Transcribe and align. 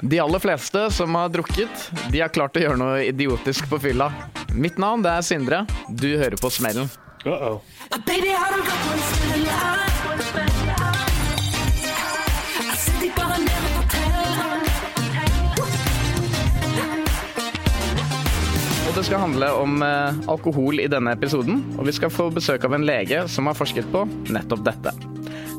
De 0.00 0.20
aller 0.20 0.38
fleste 0.38 0.90
som 0.90 1.14
har 1.14 1.28
drukket, 1.28 1.90
de 2.12 2.20
har 2.20 2.28
klart 2.28 2.56
å 2.56 2.60
gjøre 2.60 2.76
noe 2.76 3.00
idiotisk 3.08 3.68
på 3.70 3.78
fylla. 3.80 4.10
Mitt 4.52 4.76
navn 4.78 5.04
det 5.04 5.14
er 5.16 5.24
Sindre. 5.24 5.62
Du 5.88 6.08
hører 6.18 6.36
på 6.36 6.50
Smellen. 6.52 6.90
Uh 7.26 7.32
-oh. 7.32 7.60
Og 18.88 18.94
det 18.94 19.04
skal 19.04 19.20
handle 19.20 19.50
om 19.52 19.82
eh, 19.82 20.14
alkohol 20.28 20.80
i 20.80 20.86
denne 20.86 21.12
episoden, 21.12 21.74
og 21.78 21.86
vi 21.86 21.92
skal 21.92 22.10
få 22.10 22.30
besøk 22.30 22.64
av 22.64 22.74
en 22.74 22.86
lege 22.86 23.28
som 23.28 23.46
har 23.46 23.54
forsket 23.54 23.92
på 23.92 24.08
nettopp 24.28 24.64
dette. 24.64 25.15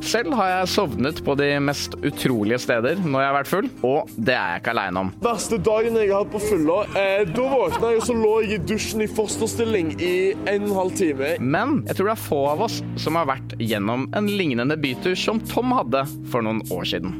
Selv 0.08 0.32
har 0.38 0.48
jeg 0.48 0.68
sovnet 0.72 1.18
på 1.20 1.34
de 1.36 1.46
mest 1.60 1.92
utrolige 2.00 2.56
steder 2.62 2.96
når 3.02 3.20
jeg 3.20 3.28
har 3.28 3.34
vært 3.36 3.50
full, 3.50 3.66
og 3.84 4.12
det 4.16 4.32
er 4.32 4.54
jeg 4.54 4.62
ikke 4.62 4.72
aleine 4.72 5.02
om. 5.02 5.10
Verste 5.20 5.58
dagen 5.60 5.98
jeg 6.00 6.08
har 6.08 6.22
hatt 6.22 6.30
på 6.32 6.40
fylla, 6.40 6.78
eh, 6.96 7.24
da 7.28 7.48
våkna 7.52 7.90
jeg, 7.92 8.00
og 8.00 8.06
så 8.06 8.16
lå 8.16 8.30
jeg 8.40 8.54
i 8.56 8.60
dusjen 8.70 9.04
i 9.04 9.08
fosterstilling 9.18 9.90
i 10.00 10.12
en 10.48 10.64
og 10.64 10.70
en 10.70 10.78
halv 10.78 10.96
time. 10.96 11.34
Men 11.44 11.74
jeg 11.90 11.98
tror 11.98 12.08
det 12.08 12.14
er 12.14 12.22
få 12.24 12.40
av 12.54 12.64
oss 12.70 12.78
som 13.04 13.20
har 13.20 13.28
vært 13.28 13.52
gjennom 13.60 14.08
en 14.16 14.30
lignende 14.32 14.78
bytur 14.80 15.18
som 15.18 15.42
Tom 15.52 15.76
hadde 15.76 16.06
for 16.32 16.46
noen 16.46 16.64
år 16.72 16.88
siden. 16.88 17.18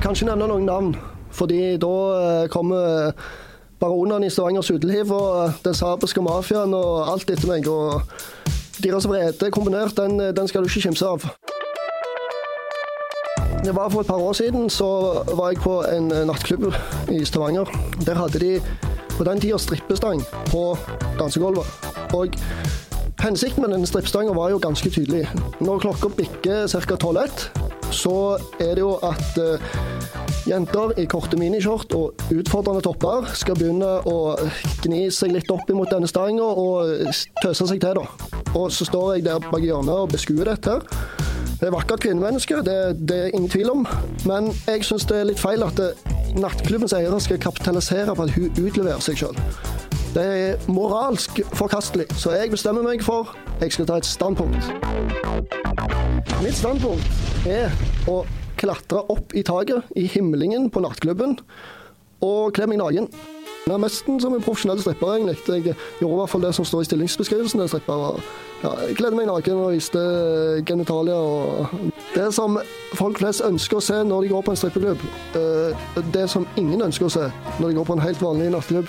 Kanskje 0.00 0.30
nevne 0.30 0.48
noen 0.48 0.64
navn, 0.70 0.94
fordi 1.36 1.74
da 1.82 1.96
eh, 2.22 2.48
kommer 2.56 3.12
baronene 3.82 4.30
i 4.30 4.32
Stavangers 4.32 4.72
uteliv 4.72 5.12
og 5.12 5.28
eh, 5.42 5.60
den 5.68 5.76
sabiske 5.76 6.24
mafiaen 6.24 6.72
og 6.78 7.12
alt 7.12 7.36
etter 7.36 7.52
meg. 7.52 7.68
og 7.68 8.00
Deres 8.82 9.08
vrede 9.08 9.50
kombinert, 9.50 9.96
den, 9.96 10.18
den 10.36 10.48
skal 10.48 10.62
du 10.62 10.68
ikke 10.68 10.88
kimse 10.88 11.06
av. 11.06 11.26
Det 13.62 13.74
var 13.76 13.88
For 13.88 14.00
et 14.00 14.06
par 14.06 14.18
år 14.18 14.32
siden 14.32 14.70
så 14.70 14.88
var 15.36 15.52
jeg 15.52 15.62
på 15.62 15.76
en 15.86 16.08
nattklubb 16.26 16.72
i 17.12 17.24
Stavanger. 17.24 17.70
Der 18.06 18.18
hadde 18.18 18.40
de 18.42 18.60
på 19.16 19.24
den 19.24 19.40
tida 19.40 19.58
strippestang 19.58 20.22
på 20.50 20.76
dansegulvet. 21.18 21.66
Og 22.12 22.34
hensikten 23.22 23.62
med 23.62 23.70
denne 23.76 23.86
strippestanga 23.86 24.34
var 24.34 24.50
jo 24.50 24.58
ganske 24.58 24.90
tydelig. 24.90 25.28
Når 25.60 25.78
klokka 25.78 26.10
bikker 26.16 26.66
ca. 26.66 26.96
12.1, 26.98 27.71
så 27.92 28.16
er 28.60 28.74
det 28.76 28.82
jo 28.82 28.94
at 29.04 29.38
eh, 29.40 29.62
jenter 30.48 30.94
i 30.98 31.06
korte 31.10 31.38
minishort 31.38 31.92
og 31.96 32.22
utfordrende 32.34 32.82
topper 32.84 33.28
skal 33.38 33.58
begynne 33.58 33.90
å 34.08 34.34
gni 34.82 35.04
seg 35.14 35.34
litt 35.36 35.50
opp 35.54 35.70
imot 35.70 35.92
denne 35.92 36.10
stanga 36.10 36.46
og 36.46 37.12
tøse 37.42 37.68
seg 37.68 37.82
til, 37.82 38.00
da. 38.00 38.32
Og 38.58 38.72
så 38.74 38.88
står 38.88 39.16
jeg 39.16 39.26
der 39.28 39.44
bak 39.44 39.62
hjørnet 39.62 39.94
og 39.94 40.10
beskuer 40.12 40.50
dette. 40.50 40.80
Det 41.60 41.68
er 41.68 41.76
vakkert 41.76 42.02
kvinnemenneske, 42.02 42.58
det, 42.66 42.78
det 43.06 43.18
er 43.28 43.36
ingen 43.36 43.52
tvil 43.52 43.70
om. 43.70 43.86
Men 44.26 44.50
jeg 44.66 44.82
syns 44.88 45.06
det 45.06 45.20
er 45.20 45.30
litt 45.30 45.42
feil 45.42 45.62
at 45.62 45.78
nattklubbens 46.34 46.96
eiere 46.96 47.20
skal 47.22 47.38
kapitalisere 47.42 48.16
på 48.16 48.26
at 48.26 48.34
hun 48.34 48.64
utleverer 48.66 49.04
seg 49.04 49.20
sjøl. 49.22 49.38
Det 50.12 50.22
er 50.22 50.56
moralsk 50.68 51.40
forkastelig, 51.56 52.04
så 52.20 52.34
jeg 52.36 52.50
bestemmer 52.52 52.84
meg 52.84 53.00
for 53.04 53.30
jeg 53.62 53.72
skal 53.72 53.86
ta 53.88 53.96
et 53.96 54.04
standpunkt. 54.04 54.66
Mitt 56.42 56.58
standpunkt 56.58 57.48
er 57.48 57.72
å 58.10 58.18
klatre 58.60 59.00
opp 59.14 59.32
i 59.32 59.40
taket 59.46 59.88
i 59.96 60.04
himlingen 60.12 60.68
på 60.70 60.82
nattklubben 60.84 61.38
og 62.20 62.52
kle 62.52 62.68
meg 62.68 62.82
naken. 62.82 63.08
Jeg 63.62 63.72
er 63.72 63.80
nesten 63.80 64.20
som 64.20 64.34
en 64.34 64.42
profesjonell 64.42 64.80
stripper, 64.82 65.14
egentlig. 65.16 65.36
Jeg 65.48 65.76
gjorde 66.02 66.12
i 66.12 66.20
hvert 66.20 66.30
fall 66.34 66.44
det 66.44 66.54
som 66.58 66.66
står 66.66 66.82
i 66.82 66.90
stillingsbeskrivelsen. 66.90 67.62
Jeg, 67.62 67.82
Ja, 68.62 68.70
jeg 68.86 68.96
kledde 68.98 69.16
meg 69.16 69.26
naken 69.26 69.58
og 69.58 69.72
viste 69.72 69.98
genitalia 70.66 71.14
og 71.14 71.66
Det 72.14 72.28
som 72.34 72.58
folk 72.94 73.18
flest 73.18 73.42
ønsker 73.46 73.78
å 73.78 73.82
se 73.82 74.02
når 74.04 74.22
de 74.22 74.28
går 74.34 74.42
på 74.42 74.50
en 74.50 74.56
strippeklubb. 74.60 74.98
eh, 75.34 76.02
Det 76.12 76.30
som 76.30 76.46
ingen 76.56 76.82
ønsker 76.82 77.06
å 77.06 77.10
se 77.10 77.30
når 77.60 77.68
de 77.68 77.74
går 77.74 77.84
på 77.84 77.92
en 77.92 78.06
helt 78.06 78.22
vanlig 78.22 78.50
nattklubb. 78.50 78.88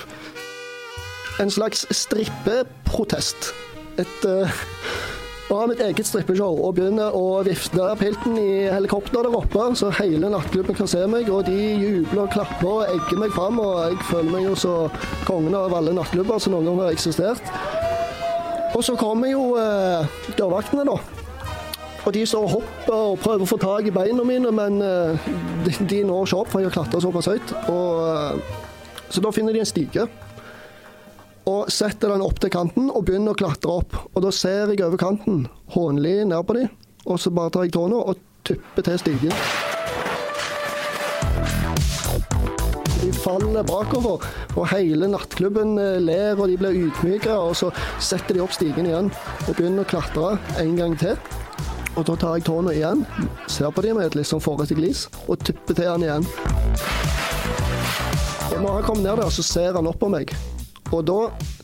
En 1.41 1.49
slags 1.49 1.87
strippeprotest. 1.89 3.53
Et 3.97 4.25
uh, 4.29 4.61
å 5.53 5.57
ha 5.59 5.65
mitt 5.69 5.81
eget 5.83 6.07
strippeshow 6.07 6.55
og 6.65 6.77
begynner 6.77 7.13
å 7.13 7.41
vifte 7.45 7.85
pilten 7.99 8.37
i 8.39 8.65
helikopter 8.71 9.25
der 9.25 9.35
oppe, 9.37 9.65
så 9.77 9.91
hele 9.99 10.31
nattklubben 10.31 10.77
kan 10.77 10.89
se 10.89 11.03
meg, 11.09 11.29
og 11.29 11.43
de 11.45 11.57
jubler 11.77 12.23
og 12.23 12.31
klapper 12.33 12.69
og 12.69 12.93
egger 12.93 13.19
meg 13.21 13.35
fram, 13.35 13.59
og 13.61 13.75
jeg 13.83 13.99
føler 14.07 14.31
meg 14.33 14.47
jo 14.47 14.55
så 14.63 14.73
kongen 15.27 15.57
av 15.59 15.75
alle 15.77 15.93
nattklubber 15.93 16.41
som 16.41 16.55
noen 16.55 16.71
gang 16.71 16.81
har 16.85 16.95
eksistert. 16.95 17.53
Og 18.73 18.81
så 18.87 18.95
kommer 18.97 19.29
jo 19.29 19.51
eh, 19.61 20.15
dørvaktene, 20.39 20.87
da. 20.89 20.97
Og 22.03 22.09
de 22.15 22.25
står 22.27 22.47
og 22.47 22.53
hopper 22.57 22.95
og 22.97 23.21
prøver 23.21 23.45
å 23.45 23.51
få 23.53 23.59
tak 23.61 23.87
i 23.87 23.93
beina 23.93 24.25
mine, 24.27 24.49
men 24.55 24.81
eh, 24.81 25.31
de, 25.67 25.75
de 25.91 26.03
når 26.07 26.25
ikke 26.25 26.39
opp, 26.41 26.53
for 26.55 26.63
jeg 26.63 26.71
har 26.71 26.77
klatra 26.79 27.03
såpass 27.03 27.29
høyt. 27.29 27.53
Og, 27.69 28.01
eh, 28.09 29.05
så 29.13 29.21
da 29.21 29.31
finner 29.35 29.53
de 29.53 29.61
en 29.61 29.69
stige 29.69 30.07
og 31.49 31.71
setter 31.71 32.13
den 32.13 32.23
opp 32.23 32.39
til 32.41 32.51
kanten 32.53 32.89
og 32.89 33.05
begynner 33.07 33.33
å 33.33 33.39
klatre 33.39 33.79
opp. 33.81 33.97
Og 34.13 34.23
da 34.25 34.31
ser 34.35 34.71
jeg 34.71 34.83
over 34.85 34.99
kanten, 35.01 35.45
hånlig 35.75 36.21
ned 36.29 36.47
på 36.47 36.57
dem, 36.59 36.71
og 37.03 37.19
så 37.19 37.33
bare 37.35 37.51
tar 37.53 37.67
jeg 37.67 37.75
tåna 37.75 37.99
og 37.99 38.21
tupper 38.47 38.87
til 38.87 38.99
stigen. 39.01 39.37
De 43.03 43.11
faller 43.11 43.65
bakover, 43.67 44.23
og 44.55 44.67
hele 44.71 45.09
nattklubben 45.11 45.75
eh, 45.81 45.99
ler 45.99 46.39
og 46.39 46.47
de 46.47 46.55
blir 46.59 46.77
ydmyka. 46.85 47.35
Og 47.35 47.57
så 47.59 47.71
setter 47.99 48.37
de 48.37 48.43
opp 48.45 48.55
stigen 48.55 48.87
igjen 48.87 49.09
og 49.43 49.57
begynner 49.57 49.83
å 49.83 49.89
klatre 49.89 50.37
en 50.61 50.77
gang 50.79 50.95
til. 50.99 51.19
Og 51.99 52.07
da 52.07 52.15
tar 52.17 52.39
jeg 52.39 52.47
tåna 52.47 52.71
igjen, 52.73 53.03
ser 53.51 53.75
på 53.75 53.83
dem 53.85 53.99
med 53.99 54.07
et 54.07 54.15
litt 54.17 54.29
sånn 54.29 54.41
forrete 54.41 54.77
glis, 54.79 55.05
og 55.27 55.43
tupper 55.45 55.77
til 55.77 55.91
han 55.91 56.07
igjen. 56.07 56.25
Og 58.53 58.57
når 58.63 58.79
han 58.79 58.87
kommer 58.87 59.03
ned 59.03 59.21
der, 59.21 59.29
så 59.35 59.45
ser 59.45 59.75
han 59.75 59.91
opp 59.91 59.99
på 60.01 60.09
meg. 60.13 60.31
Og 60.93 61.01
da 61.07 61.19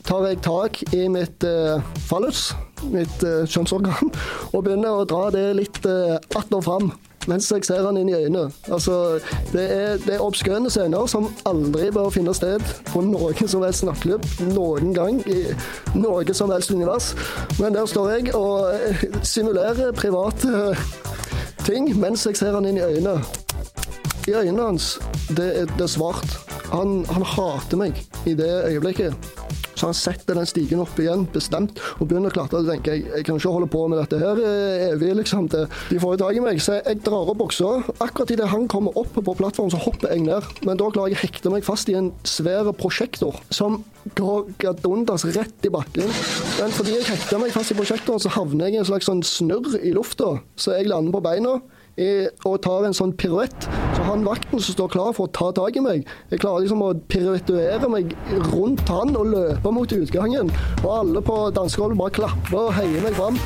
tar 0.06 0.26
jeg 0.26 0.40
tak 0.42 0.80
i 0.96 1.04
mitt 1.12 1.44
eh, 1.46 1.78
fallus, 2.08 2.50
mitt 2.90 3.22
eh, 3.22 3.44
kjønnsorgan, 3.46 4.10
og 4.54 4.64
begynner 4.66 5.02
å 5.02 5.06
dra 5.08 5.28
det 5.34 5.46
litt 5.60 5.84
eh, 5.86 6.18
att 6.34 6.52
og 6.52 6.64
fram. 6.66 6.90
Mens 7.28 7.50
jeg 7.52 7.66
ser 7.68 7.84
han 7.84 7.98
inn 8.00 8.08
i 8.08 8.16
øynene. 8.16 8.48
Altså, 8.72 9.20
det 9.52 9.64
er, 9.70 9.98
det 10.00 10.14
er 10.14 10.22
obskøne 10.24 10.70
scener 10.72 11.04
som 11.10 11.28
aldri 11.46 11.90
bør 11.92 12.08
finne 12.14 12.32
sted 12.34 12.64
på 12.88 13.02
noen 13.04 13.50
som 13.50 13.62
helst 13.66 13.84
nattklubb 13.84 14.24
noen 14.54 14.94
gang 14.96 15.20
i 15.28 15.42
noe 16.00 16.34
som 16.34 16.50
helst 16.50 16.72
univers. 16.72 17.12
Men 17.60 17.76
der 17.76 17.86
står 17.86 18.14
jeg 18.16 18.34
og 18.38 18.72
eh, 18.72 19.04
simulerer 19.22 19.92
private 19.92 20.72
ting 21.66 21.92
mens 22.00 22.24
jeg 22.26 22.40
ser 22.40 22.56
han 22.56 22.66
inn 22.66 22.80
i 22.80 22.86
øynene. 22.88 23.20
I 24.28 24.38
øynene 24.40 24.70
hans, 24.72 24.94
det 25.36 25.52
er, 25.60 25.76
det 25.76 25.86
er 25.86 25.92
svart. 25.92 26.49
Han, 26.70 27.00
han 27.10 27.26
hater 27.36 27.80
meg 27.80 27.98
i 28.28 28.36
det 28.38 28.50
øyeblikket. 28.70 29.30
Så 29.80 29.88
han 29.88 29.96
setter 29.96 30.36
den 30.36 30.48
stigen 30.48 30.82
opp 30.82 30.98
igjen, 31.00 31.22
bestemt, 31.32 31.78
og 31.98 32.10
begynner 32.10 32.28
å 32.28 32.34
klatre. 32.34 32.60
Og 32.60 32.68
tenker 32.68 32.98
jeg, 32.98 33.06
jeg 33.08 33.26
kan 33.26 33.38
ikke 33.40 33.52
holde 33.54 33.68
på 33.72 33.84
med 33.88 34.00
dette 34.02 34.18
her 34.20 34.42
eh, 34.44 34.82
evig, 34.90 35.14
liksom. 35.22 35.48
Det, 35.52 35.62
de 35.88 36.00
får 36.02 36.14
jo 36.14 36.20
tak 36.20 36.36
i 36.36 36.42
meg. 36.44 36.60
Så 36.60 36.76
jeg 36.76 37.00
drar 37.06 37.32
opp 37.32 37.40
buksa. 37.40 37.70
Akkurat 38.04 38.34
idet 38.34 38.50
han 38.52 38.68
kommer 38.70 38.98
opp 39.00 39.14
på 39.16 39.36
plattformen, 39.38 39.72
så 39.72 39.80
hopper 39.80 40.12
jeg 40.12 40.26
ned. 40.26 40.50
Men 40.68 40.80
da 40.80 40.90
klarer 40.92 41.14
jeg 41.14 41.20
å 41.20 41.22
hekte 41.24 41.54
meg 41.54 41.64
fast 41.64 41.88
i 41.88 41.96
en 41.96 42.12
svær 42.28 42.68
prosjektor 42.76 43.40
som 43.48 43.80
går 44.20 44.52
gadundas 44.60 45.24
rett 45.32 45.66
i 45.66 45.72
bakken. 45.72 46.12
Men 46.60 46.76
fordi 46.76 46.98
jeg 46.98 47.08
hekter 47.08 47.40
meg 47.40 47.56
fast 47.56 47.72
i 47.72 47.78
prosjektoren, 47.78 48.20
så 48.20 48.32
havner 48.36 48.68
jeg 48.68 48.78
i 48.78 48.82
en 48.84 48.90
slags 48.92 49.08
sånn 49.08 49.24
snurr 49.24 49.80
i 49.80 49.94
lufta. 49.96 50.36
Så 50.60 50.76
jeg 50.76 50.92
lander 50.92 51.16
på 51.16 51.24
beina 51.24 51.56
og 52.48 52.60
tar 52.64 52.86
en 52.86 52.96
sånn 52.96 53.14
piruett. 53.18 53.66
Så 53.96 54.04
han 54.06 54.24
vakten 54.26 54.60
som 54.60 54.76
står 54.76 54.92
klar 54.94 55.12
for 55.16 55.28
å 55.28 55.32
ta 55.36 55.50
tak 55.56 55.76
i 55.76 55.84
meg, 55.84 56.06
jeg 56.30 56.42
klarer 56.42 56.64
liksom 56.64 56.84
å 56.86 56.92
piruettuere 57.12 57.90
meg 57.92 58.14
rundt 58.50 58.88
han 58.88 59.16
og 59.18 59.32
løpe 59.34 59.74
mot 59.74 59.92
utgangen. 59.96 60.52
Og 60.82 60.90
alle 60.94 61.24
på 61.24 61.40
dansegulvet 61.56 62.00
bare 62.00 62.16
klapper 62.20 62.62
og 62.64 62.72
heier 62.78 63.04
meg 63.04 63.18
fram. 63.18 63.40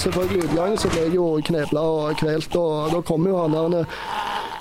Selvfølgelig 0.00 0.48
utgangen 0.48 0.80
så 0.80 0.90
ble 0.90 1.06
jeg 1.06 1.14
jo 1.16 1.28
knebla 1.46 1.84
og 1.94 2.18
kvelt, 2.20 2.56
og 2.58 2.96
da 2.96 3.04
kommer 3.06 3.30
jo 3.30 3.42
han 3.44 3.54
der 3.54 3.86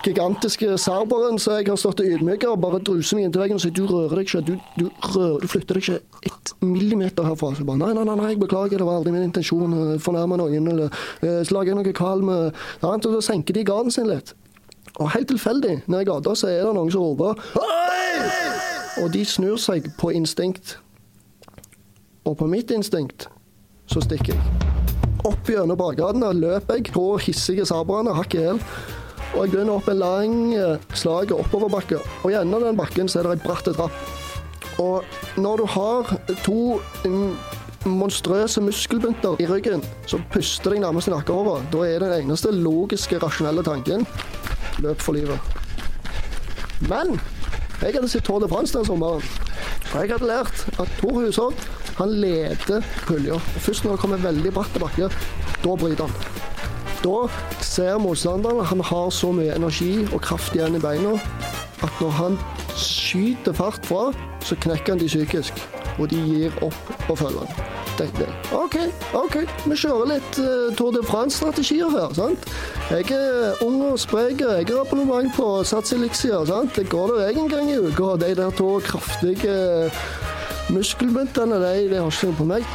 gigantiske 0.05 0.77
serberen 0.81 1.39
så 1.41 1.57
jeg 1.57 1.69
har 1.69 1.79
stått 1.79 2.03
og 2.03 2.45
og 2.50 2.61
bare 2.61 2.79
druser 2.83 3.17
meg 3.17 3.27
inntil 3.27 3.44
veggen 3.44 3.59
og 3.59 3.63
sier 3.63 3.73
du 3.75 3.83
rører 3.88 4.19
deg 4.19 4.27
ikke, 4.27 4.41
du, 4.45 4.53
du, 4.77 4.85
rører, 5.13 5.41
du 5.41 5.47
flytter 5.47 5.79
deg 5.79 5.83
ikke 5.83 6.29
ett 6.29 6.53
millimeter 6.61 7.27
herfra. 7.27 7.51
Så 7.53 7.63
jeg 7.63 7.67
bare 7.69 7.81
nei, 7.81 7.91
nei, 7.97 8.05
nei, 8.07 8.15
nei, 8.19 8.29
jeg 8.33 8.41
beklager, 8.44 8.81
det 8.81 8.88
var 8.88 9.00
aldri 9.00 9.13
min 9.15 9.27
intensjon 9.27 9.75
fornærme 10.03 10.39
noen 10.39 10.71
eller 10.73 11.03
eh, 11.21 11.41
lage 11.53 11.71
jeg 11.71 11.79
noe 11.79 11.95
kalm. 11.95 12.31
eh, 12.33 12.97
så 13.03 13.21
senker 13.23 13.57
de 13.57 13.65
garden 13.67 13.94
sin 13.94 14.09
litt. 14.09 14.33
Og 15.00 15.09
helt 15.15 15.27
tilfeldig, 15.31 15.79
nede 15.88 16.03
i 16.03 16.07
gata, 16.07 16.35
så 16.38 16.51
er 16.51 16.67
det 16.67 16.73
noen 16.75 16.91
som 16.94 17.01
roper 17.01 17.39
Og 19.01 19.07
de 19.13 19.23
snur 19.25 19.57
seg 19.57 19.88
på 19.97 20.11
instinkt. 20.13 20.77
Og 22.29 22.38
på 22.39 22.47
mitt 22.47 22.71
instinkt 22.71 23.27
så 23.89 24.03
stikker 24.03 24.35
jeg. 24.35 24.44
Opp 25.23 25.47
gjennom 25.47 25.79
bakgatene 25.79 26.33
løper 26.35 26.77
jeg 26.77 26.91
på 26.94 27.05
hissige 27.23 27.65
serberne, 27.67 28.13
hakk 28.15 28.35
i 28.35 28.44
hæl. 28.44 28.61
Og 29.33 29.39
jeg 29.41 29.53
begynner 29.53 29.80
opp 29.80 29.89
en 29.89 29.97
lang 29.97 30.35
eh, 30.53 30.83
slag 30.94 31.33
oppoverbakke. 31.33 31.97
Og 32.21 32.31
i 32.31 32.38
enden 32.38 32.57
av 32.59 32.68
den 32.68 32.77
bakken 32.77 33.09
så 33.09 33.19
er 33.19 33.30
det 33.30 33.39
ei 33.39 33.47
bratt 33.47 33.69
trapp. 33.74 33.97
Og 34.81 35.03
når 35.41 35.62
du 35.62 35.65
har 35.74 36.12
to 36.45 36.59
mm, 37.06 37.33
monstrøse 37.89 38.62
muskelbunter 38.62 39.41
i 39.41 39.47
ryggen 39.50 39.83
som 40.09 40.24
puster 40.33 40.74
deg 40.74 40.83
nærmest 40.85 41.09
i 41.09 41.13
over 41.13 41.65
Da 41.74 41.83
er 41.85 42.00
den 42.00 42.13
eneste 42.24 42.53
logiske, 42.53 43.19
rasjonelle 43.21 43.63
tanken 43.65 44.06
løp 44.81 45.01
for 45.01 45.18
livet. 45.18 45.39
Men 46.89 47.19
jeg 47.81 47.94
hadde 47.95 48.09
sett 48.09 48.25
Tour 48.25 48.39
de 48.39 48.50
France 48.50 48.77
den 48.77 48.86
sommeren. 48.86 49.24
Og 49.94 50.00
jeg 50.00 50.13
hadde 50.13 50.29
lært 50.29 50.65
at 50.79 50.97
Tor 51.01 51.19
Hushovd 51.19 51.68
han 51.97 52.15
leder 52.18 52.81
pulja. 53.06 53.38
Først 53.62 53.86
når 53.86 53.95
det 53.95 54.01
kommer 54.01 54.24
veldig 54.24 54.53
bratt 54.56 54.81
bakke, 54.81 55.09
da 55.63 55.75
bryter 55.77 56.09
han. 56.09 56.52
Da 57.03 57.27
ser 57.59 57.97
motstanderen 58.00 58.63
han 58.65 58.81
har 58.88 59.09
så 59.11 59.31
mye 59.35 59.55
energi 59.55 60.05
og 60.13 60.21
kraft 60.23 60.55
igjen 60.55 60.77
i 60.77 60.83
beina 60.83 61.17
at 61.83 62.00
når 62.00 62.13
han 62.15 62.38
skyter 62.79 63.53
fart 63.53 63.85
fra, 63.85 64.11
så 64.44 64.55
knekker 64.63 64.95
han 64.95 65.01
de 65.01 65.09
psykisk. 65.11 65.59
Og 66.00 66.07
de 66.09 66.19
gir 66.23 66.53
opp 66.65 67.11
å 67.11 67.17
følge 67.19 67.44
han. 67.44 67.71
Dette. 67.94 68.25
OK, 68.57 68.77
OK, 69.13 69.35
vi 69.69 69.75
kjører 69.77 70.07
litt 70.15 70.38
uh, 70.41 70.71
Tour 70.73 70.95
de 70.95 71.03
France-strategier 71.05 71.91
her. 71.94 72.15
sant? 72.17 72.47
Jeg 72.89 73.11
er 73.13 73.59
ung 73.61 73.83
og 73.85 74.00
sprek, 74.01 74.41
jeg 74.41 74.65
har 74.71 74.79
abonnement 74.81 75.29
på 75.35 75.50
Sats 75.67 75.94
Elixir. 75.94 76.39
sant? 76.50 76.73
Det 76.73 76.88
går 76.89 77.11
der 77.11 77.27
jeg 77.27 77.38
en 77.44 77.51
gang 77.51 77.69
i 77.69 77.77
uka. 77.77 78.15
De 78.23 78.31
der 78.39 78.55
to 78.57 78.79
kraftige 78.88 79.91
muskelbuntene, 80.73 81.59
de, 81.61 81.89
de 81.91 82.00
har 82.00 82.09
ikke 82.09 82.31
noe 82.31 82.39
på 82.39 82.50
meg. 82.55 82.65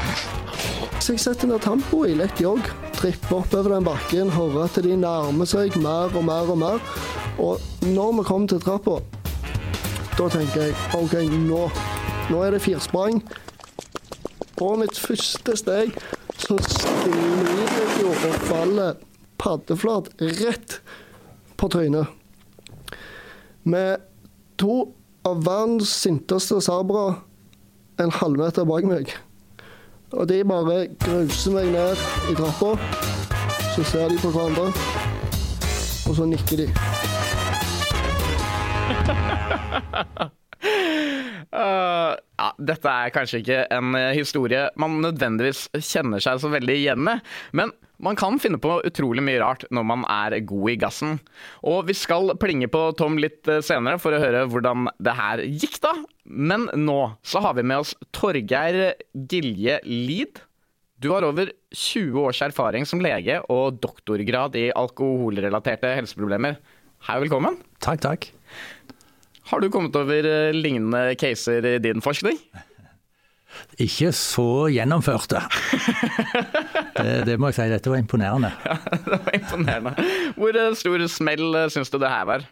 Så 1.01 1.17
jeg 1.17 1.25
setter 1.25 1.51
ned 1.51 1.65
tempoet 1.65 2.13
i 2.13 2.21
lett 2.21 2.39
jogg, 2.43 2.71
tripper 2.99 3.37
oppover 3.37 3.77
den 3.77 3.87
bakken, 3.87 4.31
hører 4.35 4.65
at 4.67 4.79
de 4.83 4.97
nærmer 4.99 5.47
seg 5.47 5.77
mer 5.79 6.15
og 6.19 6.25
mer 6.27 6.51
og 6.51 6.59
mer. 6.59 6.83
Og 7.39 7.61
når 7.87 8.17
vi 8.17 8.25
kommer 8.27 8.51
til 8.51 8.63
trappa, 8.63 8.99
da 10.19 10.27
tenker 10.35 10.67
jeg 10.67 10.75
OK, 10.99 11.15
nå, 11.47 11.61
nå 12.31 12.41
er 12.43 12.57
det 12.57 12.63
firsprang. 12.65 13.21
På 14.59 14.73
mitt 14.81 14.99
første 14.99 15.55
steg 15.61 15.95
så 16.43 16.59
sklir 16.67 17.77
jo 18.01 18.11
og 18.11 18.41
faller 18.49 18.99
paddeflat 19.39 20.11
rett 20.43 20.81
på 21.59 21.71
trynet. 21.71 22.11
Med 23.63 24.03
to 24.59 24.89
av 25.29 25.45
verdens 25.47 25.95
sinteste 26.03 26.59
sabra 26.65 27.21
en 28.03 28.15
halvmeter 28.19 28.67
bak 28.67 28.87
meg. 28.91 29.15
Og 30.13 30.29
de 30.29 30.39
bare 30.49 30.87
gruser 31.05 31.53
meg 31.53 31.69
ned 31.75 32.01
i 32.31 32.37
trappa. 32.39 32.71
Så 33.75 33.85
ser 33.91 34.09
de 34.09 34.17
på 34.23 34.31
hverandre, 34.33 34.71
og 36.09 36.17
så 36.17 36.25
nikker 36.27 36.63
de. 36.63 36.69
Uh, 41.53 42.17
ja, 42.41 42.49
dette 42.71 42.95
er 42.95 43.13
kanskje 43.15 43.43
ikke 43.43 43.61
en 43.77 43.95
eh, 43.99 44.17
historie 44.17 44.65
man 44.81 44.99
nødvendigvis 45.05 45.69
kjenner 45.77 46.25
seg 46.25 46.41
så 46.43 46.51
veldig 46.53 46.75
igjen 46.81 47.13
i, 47.13 47.19
men 47.61 47.73
man 48.03 48.19
kan 48.19 48.39
finne 48.43 48.61
på 48.63 48.79
utrolig 48.87 49.23
mye 49.27 49.41
rart 49.43 49.65
når 49.75 49.87
man 49.87 50.05
er 50.11 50.39
god 50.47 50.71
i 50.71 50.77
gassen. 50.79 51.17
Og 51.67 51.89
vi 51.89 51.97
skal 51.99 52.35
plinge 52.39 52.71
på 52.71 52.89
Tom 52.99 53.19
litt 53.21 53.49
eh, 53.51 53.63
senere 53.65 54.01
for 54.03 54.15
å 54.15 54.23
høre 54.23 54.47
hvordan 54.51 54.91
det 55.03 55.15
her 55.19 55.43
gikk, 55.47 55.81
da. 55.85 55.95
Men 56.29 56.69
nå 56.77 56.99
så 57.25 57.41
har 57.41 57.57
vi 57.57 57.65
med 57.65 57.81
oss 57.85 57.95
Torgeir 58.13 58.95
Gilje 59.17 59.79
Lid. 59.89 60.43
Du 61.01 61.11
har 61.15 61.25
over 61.25 61.53
20 61.73 62.21
års 62.21 62.43
erfaring 62.45 62.85
som 62.89 63.01
lege 63.01 63.39
og 63.53 63.79
doktorgrad 63.81 64.57
i 64.59 64.69
alkoholrelaterte 64.77 65.95
helseproblemer. 65.97 66.59
Hei, 67.09 67.21
velkommen. 67.23 67.57
Takk, 67.81 68.03
takk. 68.05 68.29
Har 69.49 69.63
du 69.63 69.71
kommet 69.73 69.97
over 69.97 70.27
eh, 70.29 70.53
lignende 70.53 71.15
caser 71.17 71.65
i 71.65 71.79
din 71.81 72.03
forskning? 72.05 72.37
Ikke 73.81 74.11
så 74.13 74.69
gjennomførte. 74.75 75.41
Det, 76.99 77.13
det 77.29 77.37
må 77.39 77.53
jeg 77.53 77.55
si, 77.55 77.65
dette 77.71 77.91
var 77.93 78.01
imponerende. 78.01 78.49
Ja, 78.67 78.75
det 78.91 79.19
var 79.23 79.35
imponerende. 79.37 79.93
Hvor 80.35 80.57
eh, 80.59 80.73
stor 80.75 81.05
smell 81.07 81.45
eh, 81.55 81.69
syns 81.71 81.93
du 81.95 82.01
det 82.03 82.11
her 82.11 82.25
var? 82.27 82.43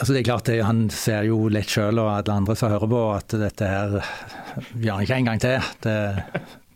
Altså 0.00 0.14
det 0.16 0.22
er 0.22 0.28
klart, 0.30 0.46
det, 0.48 0.62
Han 0.64 0.86
ser 0.94 1.26
jo 1.28 1.42
lett 1.52 1.68
sjøl 1.68 2.00
og 2.00 2.08
alle 2.14 2.32
andre 2.40 2.56
som 2.56 2.72
hører 2.72 2.88
på, 2.88 3.02
at 3.18 3.36
dette 3.36 3.68
her 3.68 3.98
gjør 4.80 4.96
han 4.96 5.04
ikke 5.04 5.18
en 5.20 5.28
gang 5.28 5.42
til. 5.42 5.66
Det, 5.84 5.96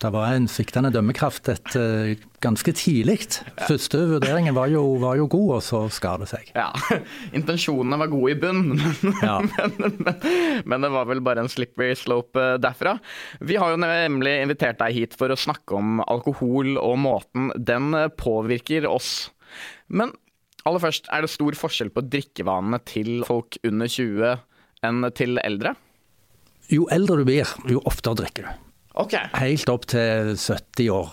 det 0.04 0.10
var 0.12 0.34
en 0.36 0.48
sviktende 0.50 0.90
dømmekraft 0.92 1.48
et, 1.48 1.70
uh, 1.80 2.10
ganske 2.44 2.74
tidlig. 2.76 3.16
Første 3.64 4.02
vurderingen 4.10 4.52
var 4.56 4.68
jo, 4.68 4.82
var 5.00 5.16
jo 5.16 5.24
god, 5.32 5.54
og 5.56 5.62
så 5.64 5.80
skar 5.94 6.20
det 6.20 6.28
seg. 6.34 6.50
Ja, 6.52 6.66
Intensjonene 7.38 7.96
var 8.02 8.12
gode 8.12 8.34
i 8.34 8.38
bunn, 8.42 8.60
men, 8.76 9.16
Ja. 9.24 9.38
men, 9.40 9.78
men, 10.04 10.18
men 10.68 10.84
det 10.84 10.90
var 10.92 11.08
vel 11.08 11.24
bare 11.24 11.46
en 11.46 11.48
slippery 11.52 11.94
slope 11.96 12.36
eh, 12.36 12.58
derfra. 12.60 12.98
Vi 13.40 13.56
har 13.56 13.72
jo 13.72 13.80
nemlig 13.80 14.36
invitert 14.42 14.82
deg 14.84 14.98
hit 15.00 15.16
for 15.16 15.32
å 15.32 15.38
snakke 15.40 15.80
om 15.80 16.04
alkohol 16.04 16.76
og 16.76 17.00
måten 17.06 17.48
den 17.56 17.94
eh, 17.96 18.10
påvirker 18.20 18.84
oss. 18.90 19.30
Men 19.88 20.12
aller 20.68 20.82
først, 20.82 21.08
er 21.12 21.24
det 21.24 21.32
stor 21.32 21.56
forskjell 21.58 21.92
på 21.94 22.04
drikkevanene 22.08 22.80
til 22.88 23.24
folk 23.28 23.58
under 23.66 23.90
20 23.90 24.36
enn 24.84 25.08
til 25.16 25.40
eldre? 25.44 25.74
Jo 26.72 26.86
eldre 26.92 27.20
du 27.20 27.26
blir, 27.28 27.50
jo 27.68 27.82
oftere 27.88 28.22
drikker 28.22 28.48
du. 28.48 28.62
Ok. 29.04 29.16
Helt 29.36 29.70
opp 29.72 29.88
til 29.90 30.34
70 30.38 30.90
år, 30.94 31.10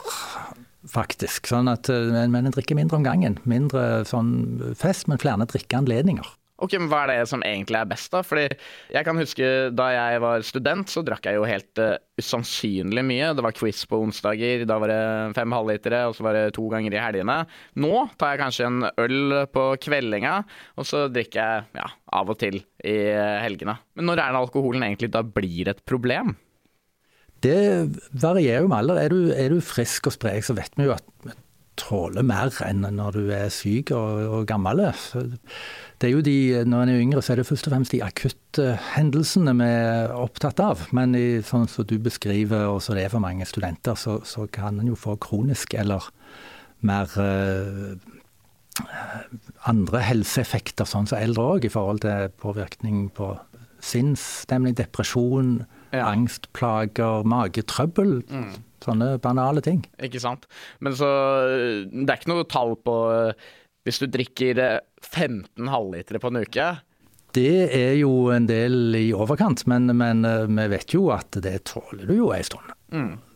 faktisk. 0.87 1.49
Sånn 1.49 1.71
at, 1.71 1.89
men, 1.89 2.31
men 2.33 2.47
en 2.47 2.55
drikker 2.55 2.77
mindre 2.77 2.99
om 2.99 3.07
gangen. 3.07 3.39
Mindre 3.49 4.03
sånn 4.07 4.31
fest, 4.77 5.09
men 5.11 5.19
flere 5.21 5.49
drikkeanledninger. 5.49 6.29
Ok, 6.61 6.75
men 6.77 6.89
Hva 6.91 7.03
er 7.05 7.11
det 7.11 7.29
som 7.31 7.41
egentlig 7.45 7.79
er 7.79 7.89
best, 7.89 8.11
da? 8.13 8.21
Fordi 8.25 8.45
jeg 8.93 9.07
kan 9.07 9.17
huske 9.17 9.47
Da 9.77 9.87
jeg 9.95 10.21
var 10.23 10.45
student, 10.45 10.91
så 10.91 11.03
drakk 11.05 11.25
jeg 11.25 11.39
jo 11.39 11.47
helt 11.49 11.81
uh, 11.81 11.95
usannsynlig 12.21 13.03
mye. 13.07 13.31
Det 13.37 13.45
var 13.45 13.55
quiz 13.57 13.81
på 13.89 14.01
onsdager, 14.03 14.65
da 14.69 14.77
var 14.81 14.93
det 14.93 15.01
fem 15.37 15.57
halvlitere, 15.57 16.03
og 16.09 16.17
så 16.17 16.27
var 16.27 16.37
det 16.37 16.53
to 16.57 16.67
ganger 16.71 16.93
i 16.93 17.01
helgene. 17.01 17.39
Nå 17.81 18.05
tar 18.21 18.35
jeg 18.35 18.43
kanskje 18.43 18.69
en 18.69 18.85
øl 18.91 19.37
på 19.49 19.65
kveldinga, 19.81 20.37
og 20.77 20.87
så 20.87 21.07
drikker 21.11 21.41
jeg 21.41 21.81
ja, 21.81 21.89
av 22.21 22.31
og 22.33 22.39
til 22.41 22.61
i 22.61 22.97
uh, 23.09 23.41
helgene. 23.41 23.79
Men 23.97 24.11
når 24.11 24.21
er 24.21 24.35
det 24.35 24.45
alkoholen 24.45 24.85
egentlig 24.85 25.11
da 25.13 25.25
blir 25.25 25.73
et 25.73 25.85
problem? 25.89 26.35
Det 27.41 27.57
varierer 28.21 28.67
jo 28.67 28.69
med 28.69 28.83
alder. 28.83 28.99
Er 29.01 29.13
du, 29.13 29.31
er 29.33 29.49
du 29.49 29.63
frisk 29.65 30.11
og 30.11 30.13
sprek, 30.13 30.45
så 30.45 30.53
vet 30.53 30.77
vi 30.77 30.85
jo 30.85 30.93
at 30.93 31.09
tåler 31.79 32.25
mer 32.25 32.53
enn 32.65 32.85
når 32.95 33.17
du 33.17 33.31
er 33.33 33.49
syk 33.53 33.93
og, 33.95 34.21
og 34.37 34.45
gammel. 34.49 34.83
Det 36.01 36.09
er 36.09 36.15
jo 36.15 36.21
de, 36.25 36.35
når 36.65 36.81
en 36.81 36.89
er 36.95 37.01
yngre, 37.03 37.21
så 37.21 37.35
er 37.35 37.41
det 37.41 37.45
først 37.45 37.67
og 37.69 37.75
fremst 37.75 37.93
de 37.93 37.99
akutte 38.01 38.63
hendelsene 38.95 39.53
vi 39.59 39.67
er 39.69 40.13
opptatt 40.17 40.57
av. 40.63 40.87
Men 40.97 41.13
i, 41.17 41.41
sånn 41.45 41.67
som 41.69 41.85
du 41.85 41.99
beskriver, 42.01 42.65
og 42.71 42.79
som 42.81 42.97
det 42.97 43.03
er 43.05 43.13
for 43.13 43.21
mange 43.21 43.45
studenter, 43.45 43.93
så, 43.99 44.17
så 44.25 44.47
kan 44.49 44.79
en 44.81 44.89
jo 44.89 44.97
få 44.97 45.13
kronisk 45.21 45.75
eller 45.77 46.07
mer 46.81 47.13
eh, 47.21 47.93
andre 49.69 50.01
helseeffekter, 50.07 50.89
sånn 50.89 51.05
som 51.11 51.21
eldre 51.21 51.45
òg, 51.57 51.69
i 51.69 51.73
forhold 51.73 52.01
til 52.05 52.33
påvirkning 52.41 53.05
på 53.13 53.35
sinnsstemning, 53.81 54.75
depresjon, 54.77 55.61
Ja. 55.91 56.05
angstplager, 56.07 57.25
magetrøbbel. 57.27 58.21
Sånne 58.81 59.17
banale 59.21 59.61
ting. 59.61 59.81
Ikke 60.01 60.21
sant? 60.23 60.45
Men 60.79 60.95
så 60.95 61.05
uh, 61.05 61.83
Det 61.91 62.07
er 62.09 62.17
ikke 62.17 62.31
noe 62.31 62.45
tall 62.49 62.71
på 62.79 62.95
uh, 63.11 63.49
hvis 63.87 64.01
du 64.01 64.07
drikker 64.11 64.61
uh, 64.61 64.79
15 65.03 65.69
halvlitere 65.71 66.21
på 66.21 66.31
en 66.31 66.41
uke. 66.43 66.67
Det 67.31 67.71
er 67.73 67.95
jo 67.95 68.27
en 68.33 68.45
del 68.49 68.95
i 68.99 69.07
overkant, 69.15 69.63
men, 69.71 69.87
men 69.95 70.25
eh, 70.27 70.49
vi 70.51 70.65
vet 70.73 70.91
jo 70.91 71.05
at 71.15 71.37
det 71.39 71.61
tåler 71.69 72.03
du 72.09 72.17
jo 72.17 72.27
en 72.35 72.43
stund. 72.43 72.73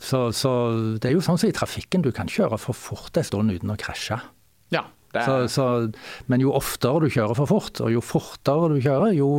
Så, 0.04 0.20
så 0.36 0.52
det 1.00 1.10
er 1.10 1.16
jo 1.16 1.24
sånn 1.24 1.40
som 1.40 1.48
i 1.48 1.56
trafikken, 1.56 2.04
du 2.04 2.12
kan 2.16 2.28
kjøre 2.28 2.60
for 2.60 2.76
fort 2.76 3.16
en 3.16 3.24
stund 3.24 3.56
uten 3.56 3.72
å 3.72 3.78
krasje. 3.80 4.20
Ja. 4.76 4.84
Det 5.16 5.24
Så, 5.24 5.38
er, 5.46 5.48
så, 5.48 5.66
men 6.28 6.44
jo 6.44 6.52
oftere 6.58 7.06
du 7.06 7.08
kjører 7.08 7.40
for 7.40 7.48
fort, 7.48 7.80
og 7.80 7.94
jo 7.94 8.04
fortere 8.04 8.74
du 8.74 8.82
kjører, 8.84 9.16
jo 9.16 9.30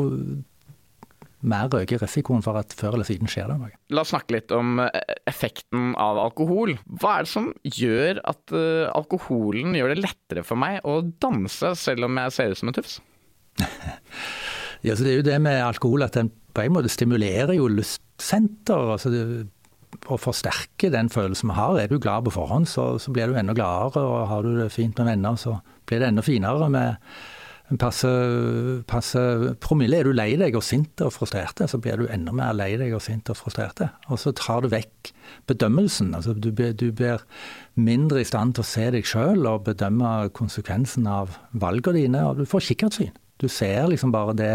mer 1.46 1.68
øker 1.76 2.00
risikoen 2.00 2.42
for 2.44 2.58
at 2.58 2.72
før 2.76 2.96
eller 2.96 3.08
siden 3.08 3.30
skjer 3.30 3.50
det 3.50 3.58
noe. 3.60 3.72
La 3.92 4.02
oss 4.02 4.12
snakke 4.14 4.38
litt 4.38 4.54
om 4.54 4.80
uh, 4.80 4.88
effekten 5.28 5.92
av 6.00 6.20
alkohol. 6.22 6.76
Hva 6.86 7.18
er 7.18 7.26
det 7.26 7.32
som 7.32 7.50
gjør 7.62 8.22
at 8.24 8.54
uh, 8.56 8.88
alkoholen 8.96 9.76
gjør 9.76 9.94
det 9.94 10.02
lettere 10.02 10.46
for 10.46 10.60
meg 10.60 10.80
å 10.88 11.02
danse, 11.04 11.74
selv 11.78 12.08
om 12.08 12.22
jeg 12.22 12.36
ser 12.36 12.54
ut 12.54 12.62
som 12.62 12.72
en 12.72 12.78
tufs? 12.80 13.00
Ja, 14.84 14.92
så 14.94 15.02
det 15.02 15.12
er 15.14 15.16
jo 15.16 15.26
det 15.26 15.36
med 15.42 15.56
alkohol 15.64 16.04
at 16.04 16.14
den 16.14 16.28
på 16.54 16.62
en 16.62 16.74
måte 16.76 16.90
stimulerer 16.92 17.56
jo 17.56 17.64
lystsenter. 17.72 18.92
altså 18.92 19.10
det, 19.10 19.22
og 20.06 20.20
forsterker 20.20 20.92
den 20.92 21.08
følelsen 21.10 21.50
vi 21.50 21.56
har. 21.56 21.78
Er 21.80 21.90
du 21.90 21.98
glad 21.98 22.26
på 22.26 22.34
forhånd, 22.36 22.68
så, 22.68 22.98
så 23.02 23.12
blir 23.12 23.30
du 23.32 23.38
enda 23.38 23.54
gladere. 23.56 24.04
Og 24.04 24.28
har 24.30 24.44
du 24.44 24.52
det 24.60 24.70
fint 24.74 24.98
med 25.00 25.10
venner, 25.10 25.40
så 25.40 25.58
blir 25.88 26.02
det 26.02 26.10
enda 26.12 26.24
finere 26.24 26.68
med 26.70 27.00
passe, 27.74 28.10
passe 28.86 29.22
promille. 29.62 29.98
Er 29.98 30.06
du 30.06 30.14
lei 30.14 30.36
deg 30.38 30.54
og 30.54 30.62
sint 30.62 31.02
og 31.02 31.12
frustrert, 31.16 31.58
så 31.66 31.80
blir 31.82 31.98
du 31.98 32.06
enda 32.12 32.34
mer 32.36 32.54
lei 32.54 32.76
deg 32.78 32.94
og 32.94 33.02
sint 33.02 33.30
og 33.32 33.38
frustrert. 33.40 33.82
Og 34.06 34.20
så 34.22 34.32
tar 34.38 34.62
du 34.62 34.70
vekk 34.70 35.12
bedømmelsen. 35.50 36.14
altså 36.14 36.34
Du, 36.34 36.50
du 36.50 36.86
blir 36.92 37.24
mindre 37.74 38.22
i 38.22 38.28
stand 38.28 38.54
til 38.54 38.62
å 38.62 38.70
se 38.70 38.90
deg 38.94 39.08
sjøl 39.08 39.46
og 39.50 39.66
bedømme 39.66 40.30
konsekvensen 40.36 41.08
av 41.10 41.38
valgene 41.52 42.06
dine, 42.06 42.22
og 42.28 42.38
du 42.38 42.46
får 42.46 42.70
kikkertsyn. 42.70 43.14
Du 43.42 43.48
ser 43.52 43.90
liksom 43.90 44.14
bare 44.14 44.36
det 44.36 44.54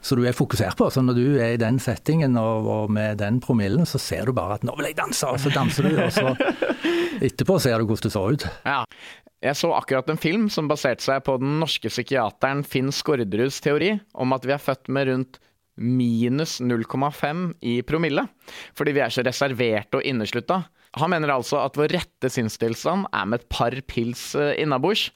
så 0.00 0.16
du 0.18 0.22
er 0.26 0.36
fokusert 0.36 0.76
på. 0.78 0.88
Så 0.92 1.02
når 1.02 1.18
du 1.18 1.26
er 1.42 1.54
i 1.54 1.60
den 1.60 1.80
settingen 1.82 2.36
og, 2.40 2.66
og 2.70 2.92
med 2.92 3.18
den 3.22 3.40
promillen, 3.42 3.86
så 3.88 3.98
ser 4.02 4.26
du 4.26 4.34
bare 4.36 4.58
at 4.58 4.66
'nå 4.66 4.76
vil 4.76 4.90
jeg 4.90 4.98
danse', 4.98 5.26
og 5.26 5.40
så 5.40 5.50
danser 5.54 5.88
du. 5.88 5.96
Og 6.02 6.12
så 6.12 6.34
etterpå 7.26 7.58
ser 7.60 7.78
du 7.78 7.86
hvordan 7.88 8.06
det 8.06 8.12
så 8.12 8.26
ut. 8.30 8.48
Ja. 8.66 8.82
Jeg 9.44 9.56
så 9.56 9.70
akkurat 9.76 10.08
en 10.10 10.18
film 10.18 10.46
som 10.50 10.68
baserte 10.68 11.04
seg 11.04 11.20
på 11.26 11.36
den 11.38 11.58
norske 11.60 11.90
psykiateren 11.92 12.64
Finn 12.64 12.88
Skårderuds 12.94 13.60
teori 13.60 13.92
om 14.14 14.32
at 14.32 14.46
vi 14.48 14.54
er 14.54 14.62
født 14.62 14.88
med 14.88 15.10
rundt 15.10 15.38
minus 15.76 16.56
0,5 16.64 17.52
i 17.60 17.82
promille, 17.84 18.24
fordi 18.74 18.94
vi 18.96 19.02
er 19.04 19.12
så 19.12 19.22
reserverte 19.26 20.00
og 20.00 20.08
inneslutta. 20.08 20.62
Han 20.96 21.12
mener 21.12 21.34
altså 21.34 21.60
at 21.60 21.76
vår 21.76 21.92
rette 21.92 22.30
sinnstilstand 22.32 23.10
er 23.12 23.28
med 23.28 23.42
et 23.42 23.48
par 23.52 23.76
pils 23.88 24.30
eh, 24.38 24.54
innabords. 24.62 25.10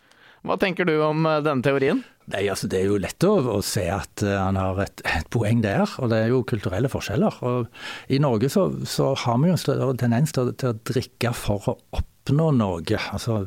Hva 0.44 0.58
tenker 0.60 0.88
du 0.88 0.98
om 1.04 1.24
eh, 1.24 1.40
denne 1.44 1.64
teorien? 1.64 2.04
Nei, 2.30 2.44
altså 2.52 2.68
Det 2.70 2.80
er 2.80 2.90
jo 2.90 3.00
lett 3.02 3.26
å, 3.26 3.32
å 3.56 3.60
se 3.64 3.86
at 3.90 4.24
uh, 4.26 4.36
han 4.38 4.58
har 4.60 4.78
et, 4.84 5.02
et 5.08 5.26
poeng 5.32 5.62
der, 5.64 5.84
og 5.98 6.12
det 6.12 6.20
er 6.24 6.30
jo 6.32 6.44
kulturelle 6.48 6.90
forskjeller. 6.92 7.40
Og 7.46 8.12
I 8.12 8.20
Norge 8.22 8.52
så, 8.52 8.68
så 8.88 9.12
har 9.24 9.40
vi 9.40 9.50
jo 9.50 9.56
en 9.56 9.64
større 9.64 9.90
tendens 10.00 10.36
til, 10.36 10.52
til 10.60 10.72
å 10.72 10.78
drikke 10.92 11.34
for 11.36 11.72
å 11.72 11.76
oppnå 11.98 12.52
noe. 12.58 13.00
Altså 13.10 13.42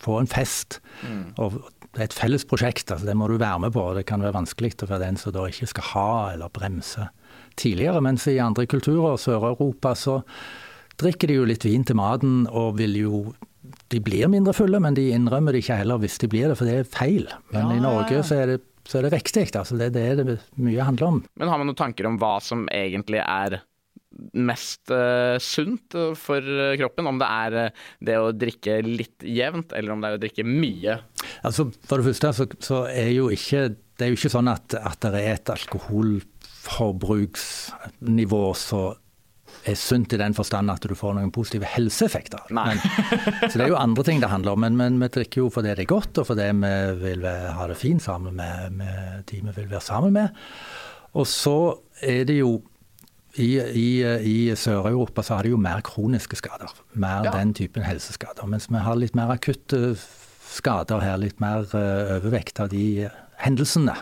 få 0.00 0.20
en 0.20 0.30
fest. 0.30 0.80
Og 1.40 1.60
det 1.90 2.04
er 2.04 2.08
et 2.08 2.16
felles 2.16 2.46
prosjekt, 2.48 2.90
altså 2.92 3.08
det 3.08 3.16
må 3.18 3.28
du 3.28 3.36
være 3.40 3.66
med 3.66 3.74
på. 3.74 3.82
og 3.90 3.98
Det 3.98 4.06
kan 4.08 4.22
være 4.22 4.38
vanskelig 4.38 4.76
å 4.78 4.90
være 4.90 5.04
den 5.08 5.20
som 5.20 5.34
da 5.34 5.46
ikke 5.50 5.70
skal 5.72 5.88
ha 5.92 6.10
eller 6.34 6.52
bremse 6.54 7.08
tidligere. 7.60 8.02
Mens 8.04 8.26
i 8.30 8.38
andre 8.42 8.66
kulturer, 8.70 9.18
Sør-Europa, 9.20 9.94
så 9.98 10.20
drikker 11.00 11.26
de 11.30 11.34
jo 11.40 11.44
litt 11.48 11.64
vin 11.66 11.84
til 11.86 11.96
maten 11.98 12.34
og 12.48 12.76
vil 12.80 12.94
jo 13.00 13.14
De 13.92 13.98
blir 14.02 14.26
mindre 14.30 14.52
fulle, 14.56 14.78
men 14.82 14.94
de 14.96 15.10
innrømmer 15.14 15.50
det 15.52 15.60
ikke 15.64 15.80
heller 15.82 15.98
hvis 16.02 16.18
de 16.22 16.26
blir 16.30 16.46
det, 16.50 16.56
for 16.58 16.66
det 16.66 16.74
er 16.80 16.84
feil. 16.88 17.24
Men 17.52 17.62
Ja, 17.68 17.72
i 17.76 17.80
Norge 17.82 18.22
så 18.26 18.34
er 18.40 18.46
det, 18.54 18.60
så 18.88 18.94
er 18.98 19.02
det 19.06 19.12
riktig. 19.14 19.46
Altså 19.54 19.74
det 19.78 19.86
er 19.90 19.92
det 20.18 20.26
det 20.26 20.38
mye 20.58 20.86
handler 20.86 21.06
om. 21.06 21.18
Men 21.38 21.48
har 21.50 21.58
man 21.60 21.66
noen 21.70 21.78
tanker 21.78 22.04
om 22.08 22.18
hva 22.18 22.40
som 22.42 22.66
egentlig 22.72 23.20
er 23.20 23.60
mest 24.34 24.90
uh, 24.90 25.38
sunt 25.42 25.94
for 26.18 26.40
eh, 26.42 26.76
kroppen? 26.80 27.06
Om 27.06 27.18
det 27.20 27.28
er 27.30 27.52
eh, 27.60 27.70
det 28.08 28.16
å 28.18 28.32
drikke 28.34 28.80
litt 28.86 29.22
jevnt, 29.22 29.72
eller 29.76 29.92
om 29.94 30.00
det 30.02 30.08
er 30.08 30.14
å 30.18 30.24
drikke 30.24 30.44
mye? 30.46 30.92
Altså, 31.46 31.62
for 31.86 31.96
det 32.00 32.06
første 32.10 32.32
så, 32.40 32.44
så 32.58 32.76
er 32.90 33.10
jo 33.14 33.30
ikke 33.34 33.68
det 34.00 34.06
er 34.06 34.10
jo 34.14 34.16
ikke 34.16 34.32
sånn 34.32 34.48
at, 34.48 34.72
at 34.80 34.96
det 35.04 35.20
er 35.20 35.34
et 35.36 35.50
alkoholforbruksnivå 35.52 38.44
som 38.56 38.94
er 39.68 39.74
sunt 39.76 40.12
i 40.12 40.18
den 40.20 40.32
forstand 40.36 40.70
at 40.72 40.86
du 40.88 40.94
får 40.96 41.14
noen 41.18 41.32
positive 41.34 41.66
helseeffekter. 41.68 42.46
Men, 42.56 42.78
så 43.44 43.52
det 43.58 43.66
er 43.66 43.72
jo 43.74 43.76
andre 43.80 44.04
ting 44.06 44.20
det 44.22 44.30
handler 44.32 44.56
om. 44.56 44.60
Men, 44.64 44.76
men 44.80 44.96
vi 45.02 45.08
drikker 45.12 45.42
jo 45.44 45.50
fordi 45.52 45.74
det 45.76 45.84
er 45.84 45.90
godt, 45.90 46.18
og 46.22 46.26
fordi 46.30 46.46
vi 46.62 46.72
vil 47.02 47.26
ha 47.28 47.66
det 47.68 47.76
fint 47.80 48.02
sammen 48.02 48.36
med, 48.38 48.72
med 48.80 49.24
de 49.30 49.42
vi 49.44 49.54
vil 49.58 49.70
være 49.70 49.84
sammen 49.84 50.12
med. 50.16 50.28
Og 51.18 51.26
så 51.26 51.56
er 52.06 52.24
det 52.24 52.38
jo 52.40 52.60
i, 53.38 53.50
i, 53.60 53.88
i 54.26 54.36
Sør-Europa 54.58 55.22
så 55.22 55.36
har 55.38 55.46
de 55.46 55.52
jo 55.52 55.58
mer 55.60 55.82
kroniske 55.86 56.36
skader. 56.40 56.72
Mer 56.98 57.28
Ja. 57.28 57.34
den 57.36 57.52
typen 57.54 57.84
helseskader. 57.86 58.46
Mens 58.50 58.66
vi 58.70 58.80
har 58.82 58.96
litt 58.98 59.14
mer 59.14 59.30
akutte 59.36 59.92
skader 60.50 60.98
her. 61.04 61.20
Litt 61.22 61.38
mer 61.42 61.62
eh, 61.78 62.16
overvekt 62.16 62.58
av 62.64 62.72
de 62.72 63.06
hendelsene. 63.40 63.94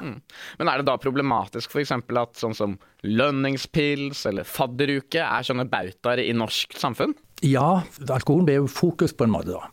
Men 0.58 0.68
er 0.70 0.80
det 0.82 0.86
da 0.88 0.96
problematisk 1.00 1.70
f.eks. 1.74 1.92
at 1.94 2.40
sånn 2.40 2.54
som 2.58 2.76
lønningspils 3.06 4.24
eller 4.30 4.46
fadderuke 4.48 5.22
er 5.22 5.46
sånne 5.46 5.66
bautaer 5.70 6.22
i 6.24 6.32
norsk 6.36 6.76
samfunn? 6.78 7.14
Ja, 7.46 7.82
alkoholen 8.10 8.48
blir 8.48 8.60
jo 8.64 8.70
fokus 8.70 9.14
på 9.14 9.28
en 9.28 9.34
måte, 9.36 9.54
da. 9.54 9.70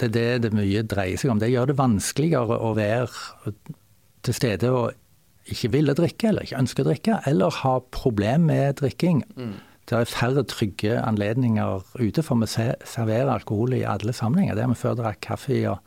Det 0.00 0.08
er 0.08 0.14
det 0.14 0.28
det 0.46 0.52
mye 0.56 0.82
dreier 0.88 1.20
seg 1.20 1.30
om. 1.34 1.38
Det 1.42 1.50
gjør 1.52 1.70
det 1.70 1.78
vanskeligere 1.78 2.56
å 2.56 2.72
være 2.78 3.52
til 4.24 4.36
stede 4.36 4.70
og 4.72 4.96
ikke 5.50 5.70
ville 5.72 5.94
drikke, 5.96 6.30
eller 6.30 6.46
ikke 6.46 6.60
ønske 6.60 6.82
å 6.84 6.88
drikke, 6.90 7.18
eller 7.28 7.50
ha 7.62 7.74
problem 7.94 8.46
med 8.50 8.78
drikking. 8.80 9.22
Det 9.90 9.96
er 9.98 10.06
færre 10.10 10.44
trygge 10.46 10.96
anledninger 11.02 11.82
ute, 11.98 12.22
for 12.22 12.38
vi 12.38 12.46
se- 12.46 12.76
serverer 12.86 13.32
alkohol 13.32 13.74
i 13.74 13.82
alle 13.88 14.12
sammenhenger. 14.14 14.54
Der 14.60 14.68
vi 14.70 14.78
før 14.78 14.94
drakk 15.00 15.20
kaffe 15.26 15.56
og 15.72 15.80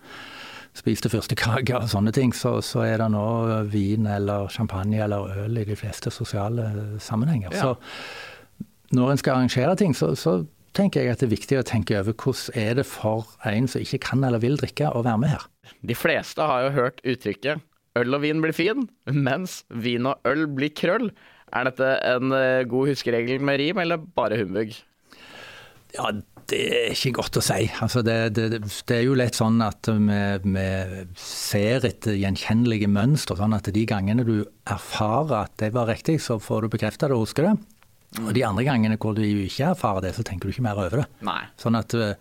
spiste 0.74 1.10
fyrstekake 1.14 1.78
og 1.78 1.90
sånne 1.92 2.14
ting, 2.16 2.34
så, 2.34 2.58
så 2.66 2.84
er 2.88 2.98
det 3.02 3.12
nå 3.14 3.26
vin 3.70 4.08
eller 4.10 4.50
champagne 4.54 5.04
eller 5.06 5.46
øl 5.46 5.62
i 5.62 5.68
de 5.68 5.78
fleste 5.78 6.12
sosiale 6.14 6.98
sammenhenger. 7.04 7.54
Ja. 7.54 7.62
Så 7.62 8.98
når 8.98 9.14
en 9.14 9.22
skal 9.22 9.38
arrangere 9.38 9.76
ting, 9.78 9.94
så, 9.98 10.14
så 10.18 10.40
tenker 10.78 11.04
jeg 11.04 11.14
at 11.14 11.22
det 11.22 11.30
er 11.30 11.36
viktig 11.36 11.60
å 11.60 11.68
tenke 11.68 12.00
over 12.00 12.18
hvordan 12.18 12.58
er 12.58 12.80
det 12.80 12.88
for 12.90 13.30
en 13.50 13.70
som 13.70 13.84
ikke 13.84 14.02
kan 14.08 14.26
eller 14.26 14.42
vil 14.42 14.58
drikke, 14.62 14.90
å 14.90 15.06
være 15.06 15.22
med 15.22 15.36
her. 15.36 15.46
De 15.86 15.98
fleste 15.98 16.42
har 16.50 16.68
jo 16.68 16.74
hørt 16.80 17.04
uttrykket 17.06 17.62
'øl 17.94 18.18
og 18.18 18.24
vin 18.24 18.42
blir 18.42 18.56
fin', 18.58 18.88
mens 19.06 19.62
vin 19.70 20.10
og 20.10 20.18
øl 20.26 20.48
blir 20.50 20.74
krøll. 20.74 21.12
Er 21.54 21.70
dette 21.70 21.90
en 22.10 22.34
eh, 22.34 22.66
god 22.66 22.90
huskeregel 22.90 23.42
med 23.42 23.60
rim, 23.62 23.78
eller 23.78 24.02
bare 24.02 24.40
humbug? 24.42 24.74
Ja, 25.94 26.10
det 26.50 26.60
er 26.60 26.96
ikke 26.96 27.14
godt 27.20 27.38
å 27.40 27.44
si. 27.44 27.68
Altså 27.84 28.02
det, 28.06 28.18
det, 28.36 28.48
det 28.60 28.96
er 28.96 29.04
jo 29.06 29.18
litt 29.18 29.38
sånn 29.38 29.62
at 29.64 29.88
vi, 29.88 30.22
vi 30.44 30.66
ser 31.20 31.86
etter 31.88 32.18
gjenkjennelige 32.20 32.90
mønstre. 32.92 33.38
Sånn 33.40 33.56
at 33.56 33.70
de 33.74 33.86
gangene 33.90 34.26
du 34.28 34.40
erfarer 34.70 35.46
at 35.46 35.56
det 35.62 35.74
var 35.76 35.92
riktig, 35.92 36.20
så 36.24 36.40
får 36.42 36.66
du 36.66 36.74
bekrefta 36.76 37.10
det 37.10 37.18
og 37.18 37.28
husker 37.28 37.52
det. 37.52 37.56
Og 38.22 38.30
de 38.36 38.44
andre 38.46 38.66
gangene 38.68 38.98
hvor 39.02 39.16
du 39.18 39.24
ikke 39.24 39.72
erfarer 39.72 40.04
det, 40.06 40.12
så 40.14 40.24
tenker 40.26 40.46
du 40.46 40.54
ikke 40.54 40.66
mer 40.68 40.78
over 40.78 41.02
det. 41.02 41.06
Nei. 41.26 41.40
Sånn 41.58 41.78
at 41.80 41.96
vi, 41.98 42.12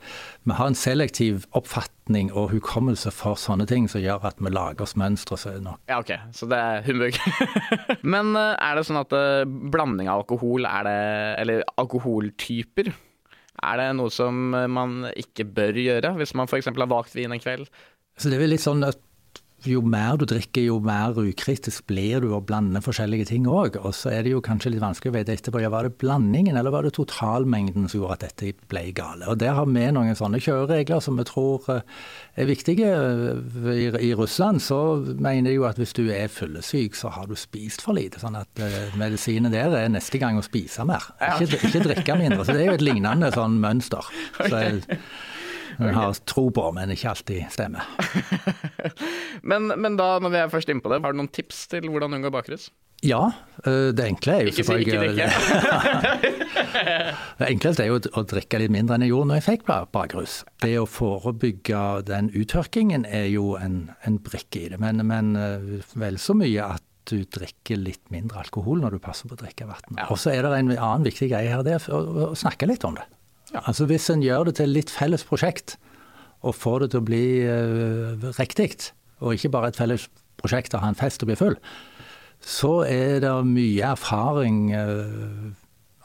vi 0.49 0.57
har 0.57 0.71
en 0.71 0.79
selektiv 0.79 1.45
oppfatning 1.59 2.31
og 2.33 2.55
hukommelse 2.55 3.13
for 3.13 3.37
sånne 3.41 3.67
ting 3.69 3.91
som 3.93 4.01
gjør 4.01 4.25
at 4.31 4.41
vi 4.41 4.53
lager 4.53 4.87
oss 4.87 4.97
mønstre 5.01 5.37
er 5.51 5.61
Ja, 5.91 6.01
ok, 6.01 6.15
så 6.33 6.49
det 6.49 6.59
er 6.59 6.87
humbug. 6.89 7.19
Men 8.15 8.33
eh, 8.39 8.55
er 8.57 8.79
det 8.79 8.87
sånn 8.89 9.03
at 9.03 9.13
eh, 9.17 9.45
blanding 9.45 10.09
av 10.09 10.25
alkohol 10.25 10.69
er 10.69 10.89
det 10.89 10.99
Eller 11.43 11.65
alkoholtyper, 11.81 12.93
er 13.61 13.81
det 13.81 13.89
noe 13.99 14.13
som 14.13 14.55
eh, 14.57 14.69
man 14.71 15.09
ikke 15.13 15.45
bør 15.45 15.81
gjøre 15.83 16.15
hvis 16.19 16.35
man 16.39 16.49
f.eks. 16.49 16.71
har 16.73 16.91
valgt 16.91 17.17
vin 17.19 17.35
en 17.35 17.43
kveld? 17.43 17.69
Så 18.17 18.31
det 18.31 18.39
er 18.39 18.45
vel 18.45 18.55
litt 18.55 18.65
sånn 18.65 18.85
at 18.87 19.01
jo 19.69 19.83
mer 19.87 20.17
du 20.19 20.25
drikker, 20.29 20.65
jo 20.67 20.79
mer 20.83 21.17
ukritisk 21.19 21.87
blir 21.91 22.23
du 22.23 22.33
og 22.33 22.47
blander 22.49 22.83
forskjellige 22.85 23.29
ting 23.31 23.47
òg. 23.51 23.79
Og 23.83 23.95
så 23.97 24.11
er 24.13 24.25
det 24.25 24.33
jo 24.35 24.43
kanskje 24.45 24.73
litt 24.75 24.83
vanskelig 24.83 25.13
å 25.13 25.17
vite 25.17 25.37
etterpå 25.37 25.63
ja, 25.63 25.71
var 25.73 25.87
det 25.87 25.97
blandingen 26.03 26.59
eller 26.59 26.75
var 26.75 26.87
det 26.87 26.95
totalmengden 26.97 27.89
som 27.89 28.01
gjorde 28.01 28.19
at 28.19 28.25
dette 28.27 28.69
ble 28.73 28.85
gale. 28.97 29.29
Og 29.31 29.39
Der 29.43 29.57
har 29.59 29.69
vi 29.71 29.87
noen 29.95 30.19
sånne 30.19 30.41
kjøreregler 30.43 31.03
som 31.05 31.19
vi 31.21 31.27
tror 31.29 31.69
eh, 31.73 31.83
er 32.43 32.51
viktige. 32.51 32.93
I, 33.73 33.89
I 34.11 34.13
Russland 34.19 34.63
så 34.65 34.81
mener 35.13 35.51
de 35.51 35.57
jo 35.59 35.69
at 35.69 35.81
hvis 35.81 35.97
du 35.99 36.05
er 36.11 36.33
fyllesyk, 36.33 36.99
så 36.99 37.13
har 37.15 37.29
du 37.31 37.37
spist 37.39 37.85
for 37.85 37.99
lite. 37.99 38.23
Sånn 38.23 38.39
at 38.39 38.63
eh, 38.63 38.97
medisinen 39.01 39.53
der 39.55 39.75
er 39.79 39.93
neste 39.93 40.21
gang 40.23 40.41
å 40.41 40.47
spise 40.47 40.87
mer, 40.89 41.13
ikke, 41.37 41.61
ikke 41.69 41.87
drikke 41.89 42.19
mindre. 42.19 42.47
Så 42.47 42.57
det 42.57 42.67
er 42.67 42.73
jo 42.73 42.81
et 42.81 42.89
lignende 42.89 43.31
sånn 43.35 43.61
mønster. 43.63 44.11
Så 44.43 44.67
jeg 45.89 45.97
har 45.97 46.19
tro 46.29 46.45
på, 46.55 46.65
men 46.77 46.93
ikke 46.95 47.11
alltid 47.13 47.49
stemmer. 47.55 47.89
Men, 49.43 49.73
men 49.81 49.97
da, 49.99 50.19
når 50.23 50.31
vi 50.31 50.39
er 50.39 50.51
først 50.53 50.69
inne 50.71 50.83
på 50.85 50.91
det, 50.93 51.01
har 51.03 51.15
du 51.15 51.19
noen 51.19 51.31
tips 51.35 51.65
til 51.73 51.89
hvordan 51.91 52.13
unngå 52.15 52.31
bakrus? 52.31 52.69
Ja, 53.03 53.33
eh, 53.67 53.89
det 53.97 54.05
enkle 54.07 54.35
er 54.37 54.45
jo 54.47 54.51
Ikke 54.53 54.65
si 54.69 54.77
ikke 54.85 55.01
drikke. 55.01 55.27
Det 57.41 57.49
enkleste 57.49 57.83
er 57.83 57.89
jo 57.91 57.97
å 58.15 58.23
drikke 58.31 58.61
litt 58.63 58.71
mindre 58.75 58.95
enn 58.95 59.03
jeg 59.07 59.11
gjorde 59.11 59.29
når 59.33 59.39
jeg 59.41 59.47
fikk 59.49 59.65
ba- 59.67 59.87
bakrus. 59.91 60.35
Det 60.63 60.77
å 60.79 60.85
forebygge 60.87 61.81
den 62.07 62.29
uttørkingen 62.39 63.03
er 63.09 63.27
jo 63.33 63.57
en, 63.59 63.89
en 64.07 64.17
brikke 64.23 64.63
i 64.67 64.69
det, 64.75 64.79
men, 64.83 65.03
men 65.09 65.33
eh, 65.39 65.83
vel 65.99 66.19
så 66.23 66.37
mye 66.39 66.63
at 66.77 66.85
du 67.11 67.17
drikker 67.35 67.77
litt 67.83 68.05
mindre 68.15 68.39
alkohol 68.45 68.79
når 68.85 68.91
du 68.95 69.01
passer 69.03 69.27
på 69.27 69.35
å 69.35 69.41
drikke 69.43 69.67
vann. 69.67 69.99
Og 70.07 70.15
så 70.23 70.31
er 70.37 70.47
det 70.47 70.53
en 70.61 70.71
annen 70.77 71.09
viktig 71.09 71.27
greie 71.33 71.51
her, 71.51 71.65
det 71.67 71.75
er 71.81 71.85
å 71.91 72.31
snakke 72.39 72.69
litt 72.71 72.85
om 72.87 72.95
det. 73.01 73.07
Altså 73.61 73.87
Hvis 73.89 74.11
en 74.13 74.25
gjør 74.25 74.49
det 74.49 74.57
til 74.61 74.73
litt 74.73 74.91
felles 74.93 75.25
prosjekt, 75.29 75.77
og 76.43 76.57
får 76.59 76.85
det 76.85 76.93
til 76.93 77.03
å 77.03 77.07
bli 77.07 77.25
uh, 77.47 78.29
riktig, 78.39 78.73
og 79.23 79.37
ikke 79.37 79.53
bare 79.55 79.71
et 79.71 79.79
felles 79.79 80.09
prosjekt 80.41 80.75
å 80.75 80.81
ha 80.83 80.91
en 80.91 80.99
fest 80.99 81.23
og 81.23 81.31
bli 81.31 81.39
full, 81.39 81.59
så 82.43 82.81
er 82.89 83.21
det 83.23 83.31
mye 83.47 83.93
erfaring 83.93 84.73
uh, 84.75 85.53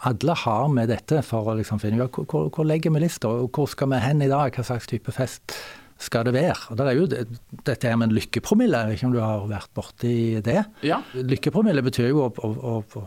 alle 0.06 0.36
har 0.44 0.68
med 0.70 0.92
dette 0.94 1.24
for 1.26 1.50
å 1.50 1.58
liksom 1.58 1.82
finne 1.82 2.04
ut 2.04 2.14
hvor, 2.14 2.28
hvor, 2.30 2.50
hvor 2.54 2.68
legger 2.70 2.94
vi 2.94 3.02
lista, 3.02 3.32
og 3.32 3.50
hvor 3.56 3.70
skal 3.72 3.90
vi 3.94 4.02
hen 4.04 4.22
i 4.22 4.30
dag, 4.30 4.54
hva 4.54 4.66
slags 4.66 4.90
type 4.90 5.14
fest 5.16 5.58
skal 5.98 6.28
det 6.28 6.36
være. 6.36 6.58
Og 6.70 6.78
det 6.78 6.86
er 6.86 6.98
jo 6.98 7.08
det, 7.10 7.24
dette 7.66 7.90
her 7.90 7.98
med 7.98 8.12
en 8.12 8.18
lykkepromille, 8.18 8.84
jeg 8.84 8.92
vet 8.92 9.00
ikke 9.00 9.10
om 9.10 9.16
du 9.16 9.24
har 9.24 9.48
vært 9.50 9.72
borti 9.78 10.18
det? 10.46 10.60
Ja. 10.86 11.02
Lykkepromille 11.18 11.82
betyr 11.86 12.12
jo 12.12 12.28
å, 12.28 12.30
å, 12.46 12.76
å, 12.86 13.06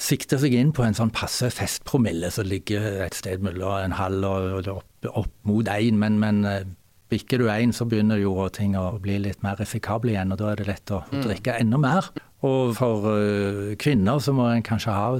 å 0.00 0.04
sikte 0.04 0.38
seg 0.40 0.56
inn 0.56 0.72
på 0.72 0.84
en 0.86 0.96
sånn 0.96 1.12
passe 1.12 1.50
festpromille 1.52 2.30
som 2.32 2.48
ligger 2.48 3.04
et 3.06 3.16
sted 3.16 3.44
mellom 3.44 3.76
en 3.84 3.96
halv 3.98 4.24
og, 4.26 4.70
opp, 4.72 5.08
opp 5.12 5.32
mot 5.48 5.68
én, 5.68 5.98
men, 6.00 6.16
men 6.22 6.44
eh, 6.48 6.64
bikker 7.10 7.42
du 7.42 7.50
én, 7.52 7.74
så 7.76 7.86
begynner 7.88 8.20
jo 8.20 8.48
ting 8.54 8.76
å 8.78 8.94
bli 9.02 9.18
litt 9.20 9.42
mer 9.44 9.58
risikable 9.60 10.14
igjen, 10.14 10.32
og 10.32 10.40
da 10.40 10.52
er 10.52 10.60
det 10.60 10.68
lett 10.70 10.94
å 10.94 11.02
drikke 11.12 11.58
enda 11.60 11.80
mer. 11.82 12.10
Og 12.46 12.72
for 12.78 13.10
eh, 13.12 13.76
kvinner 13.80 14.22
så 14.24 14.34
må 14.36 14.48
en 14.48 14.64
kanskje 14.64 14.96
ha 14.96 15.10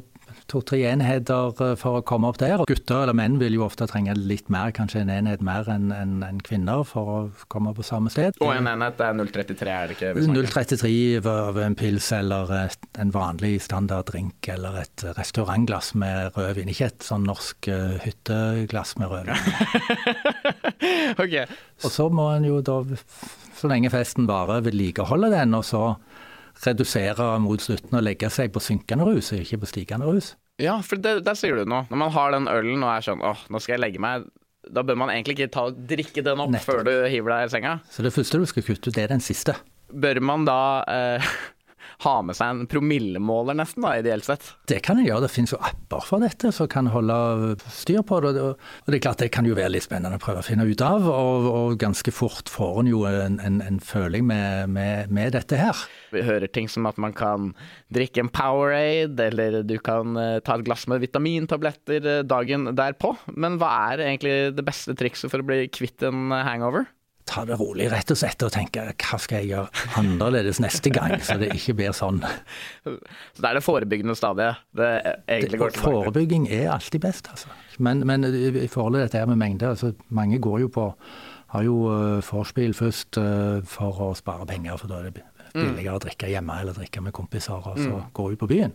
to-tre 0.50 0.82
enheter 0.90 1.54
eh, 1.64 1.74
for 1.80 2.00
å 2.00 2.04
komme 2.06 2.30
opp 2.30 2.40
der. 2.42 2.60
Og 2.62 2.70
Gutter 2.70 3.04
eller 3.04 3.16
menn 3.16 3.38
vil 3.40 3.56
jo 3.56 3.64
ofte 3.66 3.86
trenge 3.90 4.14
litt 4.18 4.50
mer, 4.52 4.72
kanskje 4.76 5.04
en 5.04 5.12
enhet 5.14 5.44
mer 5.46 5.68
enn 5.70 5.90
en, 5.94 6.16
en 6.26 6.40
kvinner 6.44 6.84
for 6.88 7.12
å 7.14 7.18
komme 7.52 7.72
på 7.76 7.86
samme 7.86 8.12
sted. 8.12 8.36
Og 8.42 8.52
en 8.54 8.68
enhet 8.70 9.00
er 9.04 9.16
033, 9.20 9.70
er 9.70 9.90
det 9.90 9.98
ikke? 9.98 10.12
vi 10.18 10.26
snakker? 10.26 10.50
033 10.50 10.92
av 11.30 11.60
en 11.64 11.78
pils 11.78 12.10
eller 12.16 12.54
et, 12.58 12.90
en 13.00 13.14
vanlig 13.14 13.54
standard 13.64 14.10
drink 14.10 14.50
eller 14.50 14.82
et 14.82 15.06
restaurantglass 15.18 15.94
med 16.00 16.36
rødvin. 16.36 16.72
Ikke 16.72 16.90
et 16.90 17.06
sånn 17.06 17.26
norsk 17.28 17.70
eh, 17.70 17.98
hytteglass 18.06 18.96
med 19.00 19.14
rødvin. 19.14 19.38
Ok, 21.20 21.34
Og 21.84 21.92
så 21.92 22.06
må 22.12 22.30
en 22.32 22.46
jo 22.46 22.60
da, 22.64 22.78
så 23.58 23.68
lenge 23.70 23.90
festen 23.92 24.28
varer, 24.28 24.62
vedlikeholde 24.64 25.28
den, 25.32 25.52
og 25.58 25.64
så 25.68 25.82
redusere 26.66 27.26
mot 27.40 27.62
slutten 27.62 27.96
og 27.96 28.04
legge 28.04 28.28
seg 28.32 28.52
på 28.54 28.60
synkende 28.62 29.06
rus, 29.08 29.32
ikke 29.36 29.60
på 29.62 29.70
stigende 29.70 30.08
rus. 30.08 30.34
Ja, 30.60 30.76
for 30.84 31.00
det, 31.00 31.22
der 31.24 31.38
sier 31.38 31.56
du 31.56 31.64
noe. 31.68 31.86
Når 31.88 32.00
man 32.02 32.12
har 32.12 32.34
den 32.36 32.48
ølen 32.52 32.82
og 32.84 32.90
er 32.92 33.06
sånn 33.06 33.22
åh, 33.24 33.46
nå 33.48 33.60
skal 33.62 33.78
jeg 33.78 33.84
legge 33.86 34.02
meg, 34.02 34.26
da 34.68 34.82
bør 34.84 34.98
man 35.00 35.08
egentlig 35.14 35.38
ikke 35.38 35.52
ta 35.54 35.62
drikke 35.72 36.22
den 36.26 36.42
opp 36.44 36.50
Nettopp. 36.52 36.66
før 36.68 36.82
du 36.84 36.92
hiver 37.08 37.32
deg 37.32 37.46
i 37.48 37.52
senga. 37.54 37.78
Så 37.88 38.04
det 38.04 38.12
første 38.12 38.42
du 38.42 38.44
skal 38.50 38.66
kutte 38.66 38.90
ut, 38.90 38.94
det 38.98 39.06
er 39.06 39.14
den 39.14 39.24
siste. 39.24 39.56
Bør 39.90 40.20
man 40.22 40.44
da 40.46 40.58
eh, 40.92 41.30
ha 42.04 42.14
med 42.24 42.36
seg 42.38 42.54
en 42.54 42.68
promillemåler 42.70 43.56
nesten, 43.58 43.84
da, 43.84 43.94
ideelt 44.00 44.26
sett? 44.26 44.46
Det 44.70 44.80
kan 44.86 44.98
en 45.00 45.06
gjøre. 45.06 45.24
Det 45.26 45.32
finnes 45.34 45.52
jo 45.54 45.60
apper 45.60 46.04
for 46.06 46.22
dette 46.24 46.52
som 46.54 46.68
kan 46.70 46.88
holde 46.92 47.16
styr 47.72 48.02
på 48.06 48.20
det. 48.24 48.34
Og 48.40 48.88
det 48.88 49.00
er 49.00 49.04
klart 49.04 49.22
det 49.24 49.30
kan 49.34 49.48
jo 49.48 49.56
være 49.58 49.74
litt 49.74 49.86
spennende 49.86 50.20
å 50.20 50.22
prøve 50.22 50.42
å 50.42 50.46
finne 50.46 50.66
ut 50.68 50.84
av, 50.84 51.08
og, 51.10 51.48
og 51.50 51.80
ganske 51.80 52.14
fort 52.14 52.50
får 52.52 52.82
en 52.82 52.90
jo 52.90 53.04
en, 53.08 53.38
en, 53.44 53.60
en 53.64 53.80
føling 53.84 54.24
med, 54.28 54.70
med, 54.72 55.12
med 55.12 55.34
dette 55.36 55.58
her. 55.60 55.84
Vi 56.14 56.24
hører 56.26 56.50
ting 56.50 56.70
som 56.72 56.88
at 56.90 57.00
man 57.00 57.14
kan 57.16 57.52
drikke 57.94 58.24
en 58.24 58.32
Powerade, 58.32 59.30
eller 59.30 59.60
du 59.66 59.76
kan 59.82 60.16
eh, 60.20 60.38
ta 60.44 60.56
et 60.56 60.66
glass 60.66 60.86
med 60.90 61.02
vitamintabletter 61.04 62.08
eh, 62.16 62.22
dagen 62.26 62.70
derpå. 62.78 63.14
Men 63.34 63.60
hva 63.60 63.72
er 63.90 64.06
egentlig 64.06 64.38
det 64.56 64.66
beste 64.66 64.96
trikset 64.98 65.32
for 65.32 65.42
å 65.42 65.50
bli 65.50 65.66
kvitt 65.72 66.06
en 66.06 66.32
hangover? 66.32 66.88
Ta 67.30 67.44
det 67.46 67.60
rolig 67.60 67.86
rett 67.92 68.10
og 68.10 68.18
slett 68.18 68.42
og 68.42 68.52
tenke 68.54 68.88
hva 68.90 69.18
skal 69.22 69.44
jeg 69.44 69.52
gjøre 69.52 69.86
annerledes 70.00 70.58
neste 70.62 70.90
gang, 70.90 71.14
så 71.22 71.38
det 71.40 71.52
ikke 71.54 71.76
blir 71.78 71.94
sånn. 71.96 72.22
Så 72.84 73.42
det 73.44 73.48
er 73.48 73.58
det 73.58 73.62
forebyggende 73.64 74.16
stadiet 74.18 74.60
det 74.76 74.88
egentlig 75.30 75.60
går 75.60 75.74
tilbake 75.76 76.00
forebygging 76.00 76.46
er 76.50 76.70
alltid 76.74 77.02
best, 77.04 77.28
altså. 77.30 77.52
Men, 77.78 78.02
men 78.08 78.26
i 78.26 78.48
i 78.50 78.68
forhold 78.68 78.98
til 78.98 79.04
dette 79.04 79.20
her 79.20 79.28
med 79.30 79.38
mengde, 79.40 79.68
altså 79.68 79.92
mange 80.08 80.40
går 80.42 80.64
jo 80.64 80.72
på 80.74 80.86
har 81.50 81.66
jo 81.66 81.76
uh, 81.90 82.22
vorspiel 82.22 82.74
først 82.78 83.18
eh, 83.18 83.58
for 83.66 84.04
å 84.04 84.12
spare 84.14 84.46
penger, 84.46 84.76
for 84.78 84.90
da 84.90 85.00
er 85.00 85.08
det 85.08 85.24
billigere 85.50 85.96
å 85.98 86.02
drikke 86.02 86.28
hjemme 86.30 86.60
eller 86.62 86.76
drikke 86.76 87.02
med 87.02 87.14
kompiser, 87.16 87.58
og 87.58 87.78
så 87.80 88.04
går 88.14 88.36
ut 88.36 88.42
på 88.44 88.48
byen. 88.52 88.74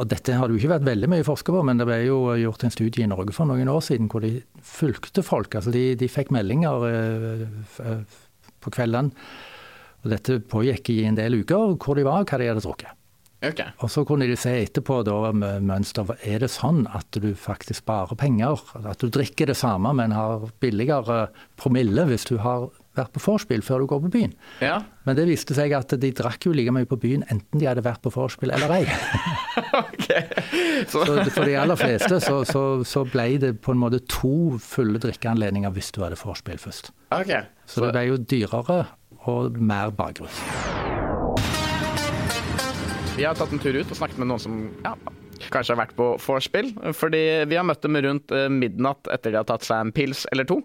Og 0.00 0.08
dette 0.08 0.32
har 0.32 0.48
det 0.48 0.56
jo 0.56 0.62
ikke 0.62 0.72
vært 0.78 0.88
veldig 0.88 1.08
mye 1.12 1.26
forska 1.26 1.52
på, 1.52 1.62
men 1.68 1.80
det 1.80 1.86
ble 1.88 1.98
jo 2.06 2.18
gjort 2.40 2.64
en 2.64 2.72
studie 2.72 3.04
i 3.04 3.10
Norge 3.10 3.34
for 3.36 3.48
noen 3.48 3.68
år 3.68 3.82
siden 3.84 4.08
hvor 4.12 4.24
de 4.24 4.38
fulgte 4.64 5.24
folk. 5.26 5.52
Altså 5.58 5.74
de, 5.74 5.90
de 6.00 6.08
fikk 6.08 6.32
meldinger 6.32 6.86
eh, 6.88 7.44
eh, 7.84 8.18
på 8.62 8.72
kveldene, 8.72 9.12
og 10.02 10.10
dette 10.10 10.40
pågikk 10.50 10.90
i 10.94 11.02
en 11.06 11.18
del 11.18 11.42
uker, 11.42 11.76
hvor 11.76 11.98
de 11.98 12.06
var 12.08 12.24
og 12.24 12.32
hva 12.32 12.40
de 12.40 12.48
hadde 12.50 12.64
drukket. 12.64 12.98
Ok. 13.42 13.60
Og 13.82 13.90
så 13.90 14.04
kunne 14.06 14.26
de 14.30 14.36
se 14.38 14.52
etterpå 14.62 15.00
da 15.06 15.16
med 15.34 15.66
mønster. 15.66 16.14
Er 16.22 16.44
det 16.44 16.50
sånn 16.54 16.84
at 16.94 17.10
du 17.18 17.32
faktisk 17.38 17.82
sparer 17.82 18.18
penger? 18.18 18.62
At 18.86 19.02
du 19.02 19.10
drikker 19.10 19.50
det 19.50 19.58
samme, 19.58 19.90
men 19.98 20.14
har 20.14 20.46
billigere 20.62 21.26
promille 21.58 22.06
hvis 22.08 22.28
du 22.30 22.36
har 22.42 22.70
vært 22.96 23.12
på 23.14 23.22
vorspiel 23.24 23.62
før 23.64 23.82
du 23.82 23.88
går 23.90 24.02
på 24.04 24.10
byen? 24.12 24.34
Ja. 24.64 24.80
Men 25.06 25.18
det 25.18 25.26
viste 25.30 25.56
seg 25.56 25.74
at 25.76 25.94
de 26.00 26.10
drakk 26.16 26.46
jo 26.46 26.54
like 26.56 26.74
mye 26.74 26.88
på 26.88 26.98
byen 27.02 27.24
enten 27.32 27.60
de 27.60 27.68
hadde 27.68 27.84
vært 27.84 28.02
på 28.04 28.12
vorspiel 28.14 28.52
eller 28.54 28.74
ei. 28.76 28.82
okay. 29.82 30.28
Så, 30.90 31.04
Så 31.06 31.16
for 31.32 31.48
de 31.48 31.56
aller 31.58 31.78
fleste 31.80 32.20
så, 32.22 32.42
så, 32.48 32.64
så 32.86 33.04
ble 33.08 33.28
det 33.42 33.54
på 33.64 33.74
en 33.74 33.82
måte 33.82 34.02
to 34.10 34.58
fulle 34.62 35.00
drikkeanledninger 35.02 35.72
hvis 35.74 35.92
du 35.96 36.02
hadde 36.04 36.20
vorspiel 36.20 36.60
først. 36.60 36.92
Okay. 37.10 37.46
Så 37.66 37.86
det 37.86 37.94
ble 37.96 38.06
jo 38.10 38.20
dyrere 38.20 38.82
og 39.30 39.58
mer 39.62 39.92
bakgrunn. 39.94 40.32
Vi 43.12 43.26
har 43.28 43.36
tatt 43.38 43.52
en 43.52 43.60
tur 43.60 43.76
ut 43.76 43.90
og 43.92 43.98
snakket 43.98 44.18
med 44.18 44.32
noen 44.32 44.40
som 44.42 44.62
ja, 44.82 44.96
kanskje 45.52 45.74
har 45.76 45.82
vært 45.84 45.96
på 45.98 46.08
vorspiel. 46.22 46.72
Fordi 46.96 47.22
vi 47.50 47.58
har 47.58 47.66
møtt 47.68 47.84
dem 47.84 47.98
rundt 48.04 48.34
eh, 48.34 48.48
midnatt 48.52 49.10
etter 49.12 49.34
de 49.34 49.40
har 49.40 49.48
tatt 49.48 49.66
seg 49.66 49.84
en 49.86 49.92
pils 49.94 50.24
eller 50.32 50.48
to. 50.48 50.60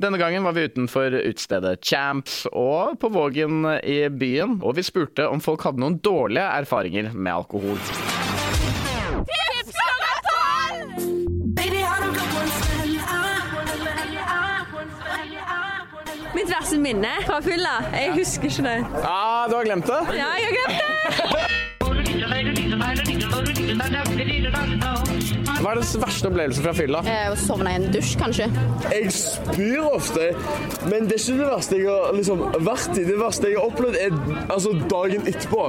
Denne 0.00 0.20
gangen 0.20 0.46
var 0.46 0.56
vi 0.56 0.68
utenfor 0.68 1.18
utestedet 1.20 1.82
Champs 1.84 2.44
og 2.52 2.98
på 3.02 3.10
Vågen 3.14 3.64
i 3.82 4.00
byen. 4.08 4.60
Og 4.62 4.78
vi 4.78 4.86
spurte 4.86 5.28
om 5.28 5.42
folk 5.44 5.66
hadde 5.66 5.82
noen 5.82 6.00
dårlige 6.04 6.46
erfaringer 6.62 7.12
med 7.14 7.34
alkohol. 7.34 7.78
Mitt 16.38 16.50
verste 16.52 16.78
minne 16.78 17.10
fra 17.26 17.40
fylla. 17.42 17.78
Jeg 17.96 18.14
husker 18.14 18.50
ikke 18.52 18.66
det. 18.68 18.78
Ah, 19.02 19.48
du 19.50 19.56
har 19.58 19.66
glemt 19.66 19.88
det? 19.90 20.00
Ja, 20.20 20.30
jeg 20.38 20.52
har 20.52 20.58
glemt 20.60 21.32
det! 21.34 21.47
Hva 25.58 25.72
er 25.74 25.80
den 25.80 26.02
verste 26.02 26.28
opplevelsen 26.30 26.62
fra 26.62 26.72
fylla? 26.76 27.00
Å 27.02 27.36
sovne 27.40 27.72
i 27.74 27.78
en 27.80 27.88
dusj, 27.92 28.12
kanskje. 28.20 28.46
Jeg 28.92 29.10
spyr 29.14 29.88
ofte, 29.88 30.28
men 30.86 31.08
det 31.10 31.18
er 31.18 31.24
ikke 31.24 31.40
det 31.40 31.48
verste 31.50 31.80
jeg 31.80 31.88
har 31.90 32.14
liksom, 32.14 32.44
vært 32.68 32.94
i. 32.94 33.04
Det 33.08 33.18
verste 33.18 33.50
jeg 33.50 33.58
har 33.58 33.66
opplevd, 33.72 33.98
er 33.98 34.12
altså, 34.46 34.70
dagen 34.92 35.26
etterpå. 35.26 35.60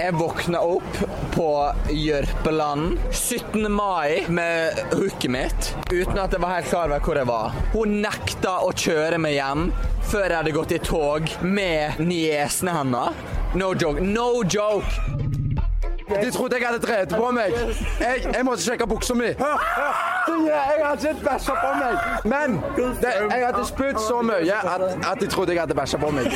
Jeg 0.00 0.16
våkna 0.16 0.60
opp 0.64 1.00
på 1.34 1.48
Jørpeland 1.92 3.00
17. 3.12 3.66
mai 3.72 4.22
med 4.32 4.78
hooket 4.94 5.32
mitt, 5.32 5.72
uten 5.90 6.20
at 6.22 6.32
jeg 6.32 6.40
var 6.44 6.54
helt 6.56 6.70
klar 6.70 6.88
over 6.88 7.04
hvor 7.04 7.20
jeg 7.20 7.28
var. 7.28 7.58
Hun 7.74 7.98
nekta 8.04 8.58
å 8.64 8.72
kjøre 8.72 9.20
meg 9.20 9.36
hjem 9.36 9.68
før 10.10 10.24
jeg 10.26 10.38
hadde 10.38 10.56
gått 10.56 10.72
i 10.76 10.80
tog 10.84 11.36
med 11.44 12.00
niesene 12.00 12.78
hennes. 12.78 13.29
No 13.54 13.74
joke. 13.74 14.00
No 14.00 14.42
joke! 14.54 14.86
De 16.22 16.30
trodde 16.30 16.56
jeg 16.58 16.66
hadde 16.66 16.86
drevet 16.86 17.08
på 17.08 17.30
meg. 17.30 17.52
Jeg, 18.00 18.22
jeg 18.34 18.44
måtte 18.44 18.62
sjekke 18.62 18.86
buksa 18.90 19.14
mi. 19.14 19.30
Hør, 19.38 19.62
hør. 19.76 19.94
Jeg 20.46 20.86
hadde 20.86 21.10
ikke 21.10 21.24
bæsja 21.26 21.54
på 21.58 21.70
meg. 21.78 21.94
Men 22.32 22.56
det, 23.02 23.12
jeg 23.30 23.46
hadde 23.46 23.62
spydd 23.66 24.00
så 24.08 24.18
mye 24.26 24.56
at, 24.74 24.82
at 25.12 25.20
de 25.22 25.26
trodde 25.30 25.54
jeg 25.54 25.60
hadde 25.62 25.74
bæsja 25.78 25.98
på 26.02 26.10
meg. 26.10 26.26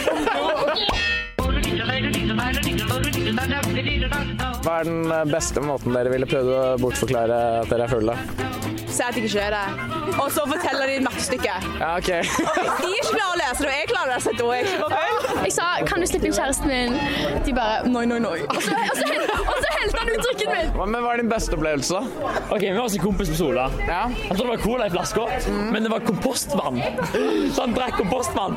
Hva 4.64 4.78
er 4.80 4.86
den 4.88 5.10
eh, 5.12 5.24
beste 5.28 5.60
måten 5.60 5.94
dere 5.96 6.12
ville 6.14 6.26
prøvd 6.30 6.50
å 6.54 6.62
bortforklare 6.80 7.40
at 7.64 7.70
dere 7.72 7.88
er 7.88 7.94
fulle? 7.94 8.73
Si 8.94 9.02
at 9.02 9.16
jeg 9.18 9.24
ikke 9.26 9.40
er 9.42 9.50
det. 9.50 9.66
Og 10.22 10.28
så 10.30 10.42
forteller 10.46 10.86
de 10.86 10.96
et 11.00 11.02
mattestykke. 11.02 11.54
Ja, 11.80 11.96
ok. 11.98 12.10
Hvis 12.22 12.84
de 12.84 12.90
ikke 12.94 13.14
klarer 13.16 13.32
å 13.34 13.38
lese 13.40 13.64
det, 13.64 13.70
og 13.70 13.74
jeg 13.74 13.88
klarer 13.90 14.10
å 14.10 14.14
lese 14.14 14.30
det, 14.30 14.38
da 14.38 14.44
er 14.44 14.54
jeg 14.54 14.66
ikke 14.68 14.78
full. 14.84 15.42
Jeg 15.44 15.52
sa 15.52 15.64
'kan 15.88 16.00
du 16.00 16.06
slippe 16.06 16.26
inn 16.28 16.32
kjæresten 16.36 16.66
min'? 16.70 16.94
De 17.46 17.52
bare 17.54 17.88
Noi, 17.88 18.04
noi, 18.06 18.18
noi. 18.20 18.38
Og 18.48 18.62
så, 18.62 18.70
og 18.70 18.96
så, 18.96 19.04
og 19.50 19.56
så 19.64 19.68
helte 19.78 19.98
han 19.98 20.08
ut 20.14 20.22
drikken 20.26 20.48
min! 20.54 20.70
Hva- 20.76 20.86
Men 20.94 21.02
hva 21.02 21.10
er 21.12 21.16
din 21.22 21.28
beste 21.32 21.52
opplevelse? 21.56 21.94
da? 21.94 22.02
Ok, 22.54 22.60
Vi 22.60 22.70
var 22.76 22.82
hos 22.86 22.94
en 22.94 23.00
kompis 23.02 23.28
på 23.30 23.36
Sola. 23.36 23.64
Ja. 23.88 24.02
Han 24.28 24.36
trodde 24.36 24.50
det 24.50 24.54
var 24.56 24.62
cola 24.68 24.86
i 24.86 24.90
flaska, 24.90 25.20
men 25.72 25.82
det 25.82 25.90
var 25.90 26.00
kompostvann. 26.00 26.78
Så 27.54 27.60
han 27.60 27.74
drakk 27.74 27.96
kompostvann. 27.98 28.54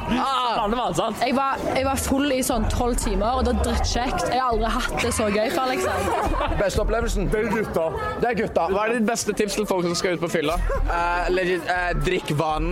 Blandevann, 0.55 0.93
sant? 0.95 1.15
Jeg 1.25 1.35
var, 1.35 1.57
jeg 1.75 1.85
var 1.85 1.95
full 1.95 2.31
i 2.31 2.41
sånn 2.43 2.69
tolv 2.69 2.95
timer, 2.97 3.31
og 3.37 3.45
det 3.45 3.55
var 3.55 3.63
drittkjekt. 3.63 4.29
Jeg 4.31 4.39
har 4.41 4.49
aldri 4.53 4.69
hatt 4.77 5.01
det 5.01 5.13
så 5.13 5.25
gøy 5.33 5.49
før, 5.51 5.65
liksom. 5.73 5.93
Beste 6.59 6.79
opplevelsen? 6.81 7.29
Det 7.31 7.39
er 7.39 7.49
gutta. 7.57 7.85
Det 8.21 8.29
er 8.29 8.33
gutta. 8.43 8.67
Hva 8.71 8.85
er 8.87 8.93
ditt 8.99 9.07
beste 9.07 9.33
tips 9.33 9.55
til 9.55 9.65
folk 9.65 9.83
som 9.83 9.95
skal 9.95 10.13
ut 10.13 10.19
på 10.21 10.26
fylla? 10.31 10.55
Uh, 10.87 11.27
legit, 11.33 11.63
eh, 11.71 11.89
drikk 12.05 12.31
vann, 12.39 12.69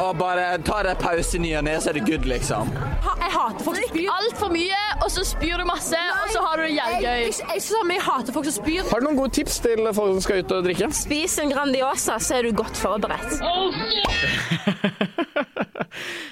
og 0.00 0.16
bare 0.20 0.46
ta 0.66 0.80
deg 0.86 0.98
pause 1.02 1.36
i 1.38 1.42
ny 1.42 1.52
og 1.60 1.64
ne, 1.66 1.74
så 1.82 1.90
er 1.92 1.98
det 2.00 2.04
good, 2.08 2.26
liksom. 2.30 2.70
Ha, 3.06 3.14
jeg 3.24 3.32
hater 3.36 3.64
folk 3.66 3.78
som 3.80 3.88
spyr. 3.92 4.08
Altfor 4.16 4.52
mye, 4.54 4.80
og 5.04 5.10
så 5.14 5.24
spyr 5.28 5.62
du 5.62 5.66
masse, 5.68 6.00
og 6.24 6.32
så 6.34 6.42
har 6.46 6.60
du 6.60 6.66
det 6.66 6.72
jævlig 6.76 7.00
gøy. 7.04 7.20
Jeg, 7.20 7.34
jeg, 7.34 7.62
jeg, 7.64 7.92
jeg 7.94 8.04
hater 8.08 8.36
folk 8.36 8.48
som 8.50 8.56
spyr. 8.58 8.82
Har 8.90 9.00
du 9.02 9.08
noen 9.08 9.20
gode 9.20 9.34
tips 9.38 9.60
til 9.64 9.84
folk 9.96 10.14
som 10.16 10.24
skal 10.26 10.42
ut 10.44 10.56
og 10.58 10.66
drikke? 10.68 10.90
Spis 10.96 11.38
en 11.42 11.52
Grandiosa, 11.54 12.18
så 12.22 12.38
er 12.40 12.48
du 12.48 12.56
godt 12.62 12.76
forberedt. 12.80 13.38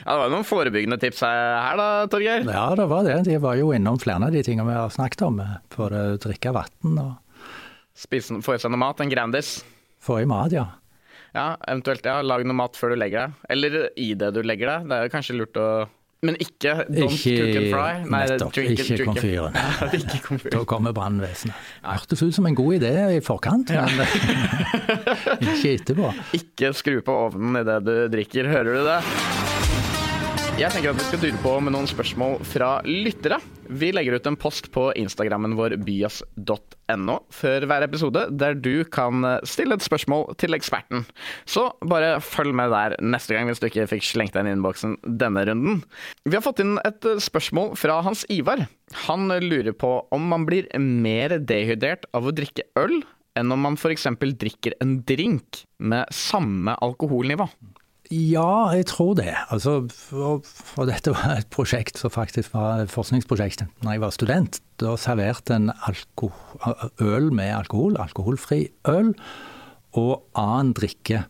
Ja, 0.09 0.13
Det 0.15 0.21
var 0.23 0.31
noen 0.33 0.45
forebyggende 0.47 0.97
tips 1.03 1.21
her 1.27 1.77
da, 1.77 1.87
Torgeir. 2.11 2.45
Ja, 2.47 2.69
det 2.79 2.87
var 2.89 3.03
det. 3.05 3.17
De 3.27 3.35
var 3.43 3.59
jo 3.59 3.73
innom 3.75 3.99
flere 4.01 4.29
av 4.29 4.33
de 4.33 4.43
tingene 4.47 4.69
vi 4.71 4.77
har 4.79 4.93
snakket 4.95 5.25
om. 5.27 5.41
eh, 5.43 5.57
For 5.75 5.93
å 5.93 6.05
drikke 6.23 6.53
vann 6.57 7.01
og 7.03 7.17
Spise, 7.99 8.39
få 8.47 8.55
i 8.55 8.61
seg 8.63 8.71
noe 8.71 8.79
mat, 8.79 9.01
en 9.03 9.11
Grandis. 9.11 9.57
Få 10.03 10.21
i 10.23 10.27
mat, 10.31 10.53
ja. 10.55 10.67
Ja, 11.37 11.53
eventuelt 11.69 12.05
ja, 12.09 12.21
lag 12.25 12.43
noe 12.49 12.57
mat 12.57 12.77
før 12.79 12.95
du 12.95 13.01
legger 13.03 13.29
deg. 13.29 13.47
Eller 13.53 13.79
i 14.01 14.13
det 14.19 14.33
du 14.35 14.41
legger 14.43 14.71
deg. 14.73 14.89
Det 14.91 14.99
er 15.05 15.11
kanskje 15.13 15.37
lurt 15.39 15.59
å 15.61 15.69
Men 16.27 16.35
ikke 16.43 16.73
don't 16.89 17.13
Ikke 17.15 17.35
cook 17.37 17.59
and 17.61 17.69
fry. 17.71 17.91
nettopp, 18.11 18.55
drink 18.57 18.81
ikke 18.83 19.05
komfyren. 19.07 20.51
Da 20.57 20.63
kommer 20.67 20.97
brannvesenet. 20.97 21.55
Hørtes 21.85 22.25
ut 22.25 22.35
som 22.35 22.49
en 22.49 22.57
god 22.59 22.81
idé 22.81 22.95
i 23.19 23.21
forkant, 23.23 23.71
men 23.71 24.03
ikke 25.53 25.77
etterpå. 25.77 26.11
Ikke 26.41 26.73
skru 26.75 26.99
på 27.07 27.15
ovnen 27.29 27.61
idet 27.63 27.79
du 27.87 27.95
drikker, 28.17 28.51
hører 28.51 28.81
du 28.81 28.89
det? 28.89 28.99
Jeg 30.59 30.75
tenker 30.75 30.91
at 30.91 30.99
vi 30.99 31.07
skal 31.07 31.23
dure 31.23 31.39
på 31.45 31.55
med 31.63 31.77
noen 31.77 31.87
spørsmål 31.87 32.41
fra 32.51 32.73
lyttere. 32.89 33.39
Vi 33.69 33.91
legger 33.93 34.17
ut 34.17 34.27
en 34.27 34.37
post 34.41 34.71
på 34.73 34.89
Instagrammen 34.97 35.57
vår 35.59 35.77
byas.no 35.85 37.17
før 37.35 37.67
hver 37.69 37.85
episode, 37.85 38.25
der 38.41 38.57
du 38.57 38.85
kan 38.89 39.27
stille 39.49 39.77
et 39.77 39.85
spørsmål 39.85 40.33
til 40.41 40.57
eksperten. 40.57 41.05
Så 41.49 41.69
bare 41.85 42.17
følg 42.25 42.57
med 42.57 42.73
der 42.73 42.97
neste 43.05 43.37
gang 43.37 43.51
hvis 43.51 43.61
du 43.61 43.69
ikke 43.69 43.89
fikk 43.91 44.09
slengt 44.09 44.37
deg 44.37 44.47
inn 44.47 44.53
i 44.53 44.57
innboksen 44.57 44.97
denne 45.21 45.45
runden. 45.51 45.83
Vi 46.25 46.39
har 46.39 46.45
fått 46.45 46.63
inn 46.65 46.79
et 46.87 47.05
spørsmål 47.25 47.75
fra 47.79 48.01
Hans 48.07 48.25
Ivar. 48.33 48.65
Han 49.05 49.29
lurer 49.45 49.75
på 49.77 49.93
om 50.15 50.29
man 50.33 50.49
blir 50.49 50.71
mer 50.81 51.37
dehydrert 51.39 52.09
av 52.17 52.29
å 52.29 52.35
drikke 52.35 52.67
øl 52.81 53.03
enn 53.39 53.53
om 53.55 53.61
man 53.63 53.77
f.eks. 53.79 54.09
drikker 54.19 54.79
en 54.83 54.99
drink 55.07 55.63
med 55.79 56.09
samme 56.15 56.75
alkoholnivå. 56.83 57.47
Ja, 58.09 58.71
jeg 58.73 58.87
tror 58.89 59.13
det. 59.19 59.35
Altså, 59.53 59.83
for, 59.93 60.41
for, 60.45 60.89
dette 60.89 61.13
var 61.13 61.43
et 61.43 61.49
prosjekt 61.53 62.01
som 62.01 62.13
faktisk 62.13 62.55
var 62.55 62.85
et 62.87 62.93
forskningsprosjekt 62.93 63.67
da 63.69 63.93
jeg 63.93 64.01
var 64.01 64.15
student. 64.17 64.61
Da 64.81 64.95
serverte 65.01 65.59
en 65.59 65.73
øl 67.05 67.29
med 67.37 67.53
alkohol, 67.53 67.99
alkoholfri 68.01 68.63
øl, 68.89 69.13
og 69.99 70.23
annen 70.39 70.73
drikke 70.77 71.27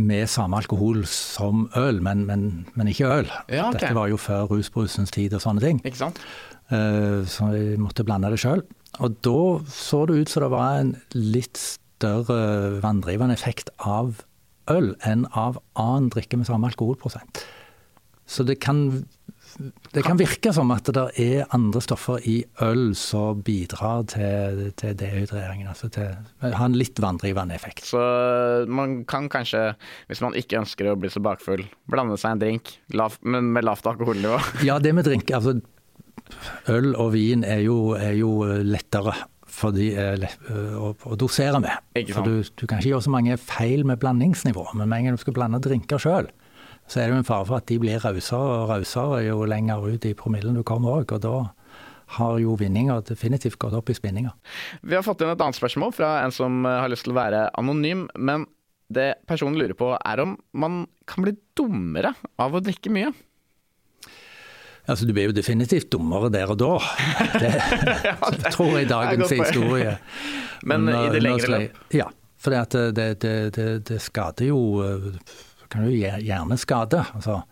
med 0.00 0.30
samme 0.30 0.56
alkohol 0.56 1.02
som 1.10 1.66
øl, 1.76 2.00
men, 2.04 2.24
men, 2.24 2.46
men 2.78 2.88
ikke 2.88 3.10
øl. 3.10 3.28
Ja, 3.50 3.68
okay. 3.68 3.80
Dette 3.80 3.94
var 3.98 4.08
jo 4.08 4.16
før 4.20 4.48
rusbrusens 4.54 5.12
tid 5.12 5.34
og 5.36 5.44
sånne 5.44 5.64
ting. 5.64 5.82
Uh, 6.70 7.26
så 7.28 7.50
jeg 7.52 7.80
måtte 7.82 8.06
blande 8.06 8.30
det 8.32 8.40
sjøl. 8.40 8.64
Og 9.04 9.20
da 9.24 9.42
så 9.68 10.06
det 10.08 10.22
ut 10.22 10.32
som 10.32 10.46
det 10.46 10.52
var 10.54 10.80
en 10.80 10.94
litt 11.12 11.60
større 11.60 12.80
vanndrivende 12.80 13.36
effekt 13.36 13.68
av 13.76 14.22
øl 14.70 14.92
enn 15.06 15.26
av 15.32 15.60
annen 15.78 16.10
drikke 16.12 16.38
med 16.40 16.48
samme 16.48 16.70
alkoholprosent. 16.70 17.44
Så 18.30 18.44
det 18.46 18.60
kan, 18.62 19.02
det 19.90 20.04
kan 20.06 20.18
virke 20.20 20.52
som 20.54 20.70
at 20.70 20.86
det 20.94 21.06
er 21.18 21.48
andre 21.56 21.80
stoffer 21.82 22.22
i 22.30 22.36
øl 22.62 22.92
som 22.98 23.40
bidrar 23.42 24.04
til, 24.12 24.68
til 24.78 24.94
dehydreringen. 25.00 25.66
Altså 25.72 25.90
til 25.90 26.14
ha 26.44 26.68
en 26.68 26.78
litt 26.78 27.00
vanndrivende 27.02 27.56
effekt. 27.58 27.82
Så 27.90 27.98
man 28.70 29.00
kan 29.10 29.26
kanskje, 29.32 29.72
hvis 30.06 30.22
man 30.22 30.38
ikke 30.38 30.60
ønsker 30.62 30.92
å 30.92 30.96
bli 31.00 31.10
så 31.10 31.22
bakfull, 31.24 31.64
blande 31.90 32.20
seg 32.22 32.36
en 32.36 32.44
drink 32.44 32.76
lav, 32.94 33.18
men 33.26 33.50
med 33.56 33.66
lavt 33.66 33.90
alkoholnivå? 33.90 34.38
Ja, 34.68 34.78
det 34.78 34.94
med 34.94 35.10
drink. 35.10 35.34
altså 35.34 35.58
Øl 36.70 36.92
og 36.94 37.10
vin 37.16 37.42
er 37.42 37.64
jo, 37.64 37.96
er 37.98 38.14
jo 38.14 38.44
lettere 38.62 39.16
fordi, 39.50 39.90
eh, 39.98 40.26
å, 40.78 40.92
å 40.94 41.18
dosere 41.18 41.60
med. 41.62 41.88
For 42.12 42.26
du, 42.26 42.40
du, 42.44 42.66
kan 42.66 42.80
ikke 42.80 42.94
gjøre 42.94 43.06
så 43.06 43.14
mange 43.14 43.36
feil 43.40 43.84
med 43.88 44.00
blandingsnivå, 44.02 44.70
men 44.74 44.88
med 44.88 44.98
en 44.98 45.08
gang 45.10 45.18
du 45.18 45.22
skal 45.22 45.36
blande 45.36 45.62
drinker 45.64 46.02
sjøl, 46.02 46.30
så 46.90 47.00
er 47.00 47.08
det 47.08 47.14
jo 47.14 47.22
en 47.22 47.28
fare 47.28 47.46
for 47.46 47.60
at 47.60 47.68
de 47.70 47.78
blir 47.82 48.02
rausere 48.02 48.60
og 48.64 48.70
rausere 48.72 49.22
jo 49.28 49.44
lenger 49.46 49.86
ut 49.92 50.06
i 50.08 50.16
promillen 50.18 50.58
du 50.58 50.64
kommer 50.66 51.00
òg. 51.00 51.14
Og 51.14 51.22
da 51.22 51.34
har 52.16 52.38
jo 52.42 52.56
vinninga 52.58 52.98
definitivt 53.06 53.60
gått 53.62 53.76
opp 53.78 53.92
i 53.92 53.94
spinninga. 53.94 54.32
Vi 54.82 54.96
har 54.98 55.04
fått 55.06 55.22
inn 55.22 55.30
et 55.30 55.44
annet 55.44 55.58
spørsmål 55.58 55.94
fra 55.94 56.16
en 56.24 56.34
som 56.34 56.64
eh, 56.66 56.80
har 56.82 56.90
lyst 56.90 57.06
til 57.06 57.14
å 57.14 57.20
være 57.20 57.44
anonym. 57.60 58.08
Men 58.18 58.48
det 58.90 59.20
personen 59.30 59.58
lurer 59.60 59.76
på 59.78 59.92
er 59.94 60.22
om 60.24 60.34
man 60.50 60.82
kan 61.10 61.26
bli 61.26 61.36
dummere 61.58 62.16
av 62.42 62.56
å 62.56 62.62
drikke 62.64 62.90
mye? 62.94 63.12
Altså, 64.90 65.06
Du 65.06 65.12
blir 65.14 65.30
jo 65.30 65.36
definitivt 65.36 65.90
dummere 65.92 66.30
der 66.32 66.50
og 66.50 66.58
da. 66.60 66.72
Det, 67.42 67.52
ja, 68.04 68.16
det 68.34 68.52
tror 68.56 68.78
jeg 68.78 68.88
dagens 68.90 69.30
historie. 69.30 69.98
Men 70.66 70.88
i 70.88 71.04
det 71.14 71.22
lengre 71.22 71.52
løp? 71.54 71.78
Ja. 71.94 72.08
For 72.40 72.56
det, 72.56 73.20
det, 73.20 73.84
det, 73.84 73.98
skader 74.00 74.48
jo 74.48 74.60
kan 75.70 75.84
jo 75.84 75.92
hjerneskade. 75.92 77.04
Altså, 77.14 77.42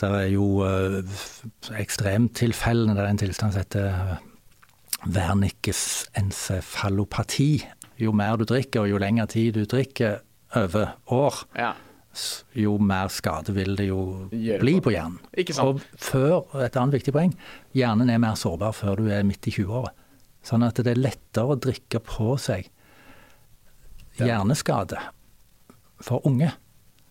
det 0.00 0.08
er 0.08 0.30
jo 0.32 0.46
uh, 0.64 1.20
ekstremtilfellene. 1.78 2.96
Det 2.96 3.04
er 3.04 3.12
en 3.12 3.20
tilstand 3.20 3.52
som 3.52 3.62
heter 3.62 4.16
Wernickes 5.04 6.08
encefalopati. 6.18 7.52
Jo 8.00 8.16
mer 8.16 8.40
du 8.40 8.46
drikker, 8.48 8.86
og 8.86 8.94
jo 8.94 9.02
lengre 9.02 9.28
tid 9.30 9.60
du 9.60 9.68
drikker 9.68 10.22
over 10.56 10.96
år, 11.12 11.44
ja 11.56 11.72
jo 12.58 12.76
mer 12.82 13.08
skade 13.12 13.54
vil 13.56 13.76
det 13.78 13.88
jo 13.88 14.02
bli 14.30 14.76
på 14.84 14.92
hjernen. 14.92 15.18
Og 15.64 15.80
før, 15.96 16.44
et 16.60 16.76
annet 16.76 16.98
viktig 16.98 17.14
poeng, 17.14 17.32
hjernen 17.76 18.12
er 18.12 18.20
mer 18.22 18.36
sårbar 18.38 18.76
før 18.76 19.00
du 19.00 19.08
er 19.12 19.24
midt 19.26 19.48
i 19.48 19.54
20-året. 19.54 19.96
Sånn 20.42 20.66
at 20.66 20.80
det 20.82 20.92
er 20.92 21.00
lettere 21.00 21.54
å 21.54 21.58
drikke 21.58 22.02
på 22.04 22.34
seg 22.42 22.68
hjerneskade 24.18 24.98
for 26.02 26.24
unge 26.28 26.50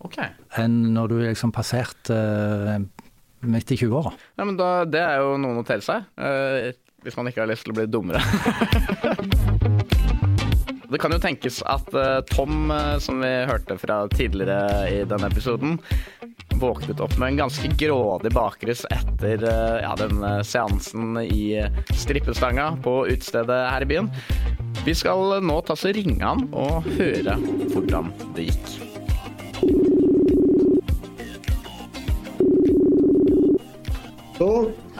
okay. 0.05 0.35
enn 0.59 0.91
når 0.93 1.09
du 1.09 1.15
er 1.21 1.31
liksom 1.31 1.53
passert 1.55 2.11
uh, 2.13 2.77
midt 3.41 3.73
i 3.73 3.79
20-åra. 3.79 4.13
Ja, 4.37 4.45
men 4.45 4.59
da, 4.59 4.83
det 4.85 5.01
er 5.01 5.23
jo 5.23 5.37
noen 5.41 5.63
å 5.63 5.65
telle 5.67 5.85
seg, 5.85 6.05
uh, 6.19 6.69
hvis 7.01 7.17
man 7.17 7.31
ikke 7.31 7.45
har 7.45 7.49
lyst 7.49 7.65
til 7.65 7.73
å 7.73 7.79
bli 7.79 7.87
dummere. 7.89 8.21
Det 10.91 10.99
kan 10.99 11.13
jo 11.15 11.21
tenkes 11.23 11.62
at 11.71 11.88
uh, 11.95 12.19
Tom, 12.27 12.67
uh, 12.67 12.97
som 12.99 13.21
vi 13.23 13.30
hørte 13.47 13.77
fra 13.80 14.01
tidligere 14.12 14.89
i 14.91 14.97
denne 15.08 15.30
episoden, 15.32 15.77
våknet 16.60 16.99
opp 16.99 17.15
med 17.15 17.32
en 17.32 17.39
ganske 17.45 17.71
grådig 17.80 18.34
bakrus 18.36 18.84
etter 18.91 19.45
uh, 19.47 19.77
ja, 19.80 19.93
den 19.95 20.19
seansen 20.43 21.15
i 21.23 21.63
strippestanga 21.95 22.73
på 22.84 23.06
utestedet 23.08 23.62
her 23.71 23.86
i 23.86 23.89
byen. 23.93 24.12
Vi 24.84 24.95
skal 24.97 25.38
nå 25.39 25.62
ta 25.63 25.80
så 25.80 25.93
ringe 25.95 26.19
han 26.27 26.43
og 26.51 26.84
høre 26.99 27.39
hvordan 27.71 28.12
det 28.36 28.49
gikk. 28.51 28.71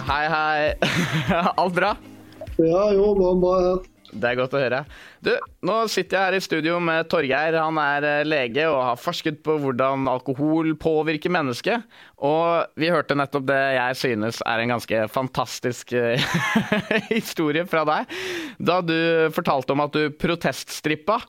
Hei, 0.08 0.26
hei. 0.30 0.74
Alt 1.62 1.74
bra? 1.76 1.96
Ja, 2.62 2.92
jo, 2.94 3.12
mamma 3.18 3.58
her. 3.60 3.91
Det 4.12 4.28
er 4.28 4.38
godt 4.40 4.56
å 4.58 4.60
høre. 4.60 4.82
Du, 5.24 5.32
nå 5.66 5.76
sitter 5.92 6.18
jeg 6.18 6.28
her 6.28 6.36
i 6.36 6.44
studio 6.44 6.78
med 6.84 7.08
Torgeir. 7.12 7.56
Han 7.56 7.80
er 7.80 8.08
eh, 8.08 8.28
lege 8.28 8.66
og 8.68 8.80
har 8.84 9.00
forsket 9.00 9.40
på 9.46 9.56
hvordan 9.64 10.10
alkohol 10.12 10.74
påvirker 10.82 11.32
mennesket. 11.32 11.86
Og 12.28 12.68
vi 12.80 12.92
hørte 12.92 13.16
nettopp 13.18 13.48
det 13.48 13.62
jeg 13.78 14.00
synes 14.02 14.42
er 14.44 14.64
en 14.64 14.76
ganske 14.76 15.04
fantastisk 15.14 15.96
eh, 15.98 16.22
historie 17.16 17.64
fra 17.70 17.86
deg. 17.88 18.12
Da 18.60 18.82
du 18.84 18.98
fortalte 19.36 19.76
om 19.76 19.86
at 19.86 19.96
du 19.96 20.12
proteststrippa. 20.20 21.22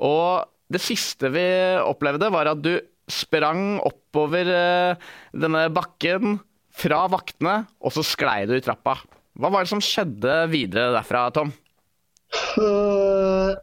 Og 0.00 0.48
det 0.70 0.80
siste 0.82 1.32
vi 1.34 1.46
opplevde, 1.84 2.32
var 2.32 2.54
at 2.54 2.64
du 2.64 2.74
sprang 3.10 3.80
oppover 3.82 4.48
eh, 4.54 5.08
denne 5.36 5.66
bakken 5.74 6.38
fra 6.80 7.04
vaktene, 7.10 7.64
og 7.82 7.92
så 7.92 8.04
sklei 8.06 8.44
du 8.48 8.54
i 8.56 8.64
trappa. 8.64 8.96
Hva 9.40 9.50
var 9.52 9.64
det 9.64 9.72
som 9.72 9.82
skjedde 9.82 10.44
videre 10.52 10.94
derfra, 10.94 11.28
Tom? 11.34 11.52
Uh, 12.30 13.56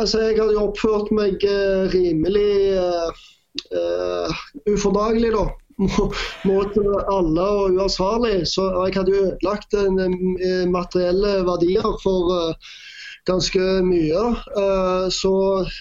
altså, 0.00 0.20
jeg 0.24 0.38
hadde 0.38 0.56
jo 0.56 0.66
oppført 0.70 1.12
meg 1.14 1.42
uh, 1.44 1.86
rimelig 1.92 2.76
uh, 2.80 4.42
ufordragelig, 4.70 5.32
da. 5.36 5.46
Mot 6.48 6.76
alle 7.12 7.42
og 7.44 7.74
uansvarlig. 7.76 8.46
Så 8.48 8.64
jeg 8.86 8.96
hadde 8.96 9.12
jo 9.12 9.24
ødelagt 9.26 9.74
materielle 10.72 11.34
verdier 11.44 11.98
for 12.00 12.54
ganske 13.28 13.66
mye. 13.84 14.22
Så 15.12 15.32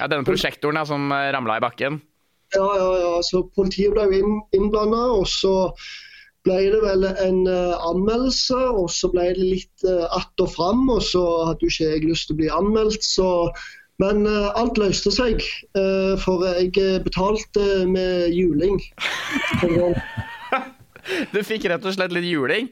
Ja, 0.02 0.10
Denne 0.12 0.28
prosjektoren 0.28 0.82
som 0.84 1.08
ramla 1.08 1.62
i 1.62 1.64
bakken? 1.64 2.02
Ja, 2.58 2.68
ja, 2.76 2.90
ja. 3.06 3.14
Så 3.24 3.46
politiet 3.56 3.96
ble 3.96 4.20
innblanda. 4.52 5.06
Og 5.16 5.32
så 5.32 5.72
ble 6.46 6.58
det 6.74 6.82
vel 6.84 7.08
en 7.10 7.42
uh, 7.50 7.76
anmeldelse, 7.90 8.58
og 8.58 8.90
så 8.94 9.10
ble 9.14 9.32
det 9.36 9.48
litt 9.56 9.88
uh, 9.88 10.06
att 10.14 10.42
og 10.42 10.52
fram. 10.54 10.86
Og 10.90 11.02
så 11.04 11.24
hadde 11.50 11.66
jo 11.66 11.72
ikke 11.74 11.90
jeg 11.92 12.06
lyst 12.06 12.30
til 12.30 12.38
å 12.38 12.42
bli 12.44 12.54
anmeldt, 12.62 13.04
så 13.04 13.32
Men 13.96 14.26
uh, 14.28 14.52
alt 14.60 14.76
løste 14.76 15.08
seg, 15.16 15.40
uh, 15.80 16.20
for 16.20 16.44
jeg 16.44 16.74
betalte 17.06 17.86
med 17.88 18.34
juling. 18.36 18.82
du 21.32 21.40
fikk 21.40 21.70
rett 21.72 21.88
og 21.88 21.96
slett 21.96 22.12
litt 22.12 22.28
juling? 22.28 22.68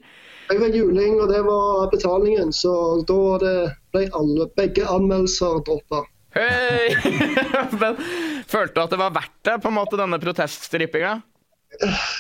Jeg 0.50 0.60
fikk 0.60 0.76
juling, 0.76 1.22
og 1.24 1.32
det 1.32 1.40
var 1.48 1.88
betalingen. 1.94 2.52
Så 2.52 2.74
da 3.08 3.22
det, 3.40 3.56
ble 3.96 4.10
alle, 4.20 4.50
begge 4.60 4.84
anmeldelser 4.84 5.64
droppa. 5.64 6.04
Hey! 6.36 6.92
Men 7.82 7.96
følte 8.50 8.76
du 8.76 8.84
at 8.84 8.92
det 8.92 9.00
var 9.00 9.16
verdt 9.16 9.38
det, 9.48 9.62
på 9.64 9.72
en 9.72 9.78
måte, 9.80 10.00
denne 10.00 10.20
proteststrippinga? 10.20 11.22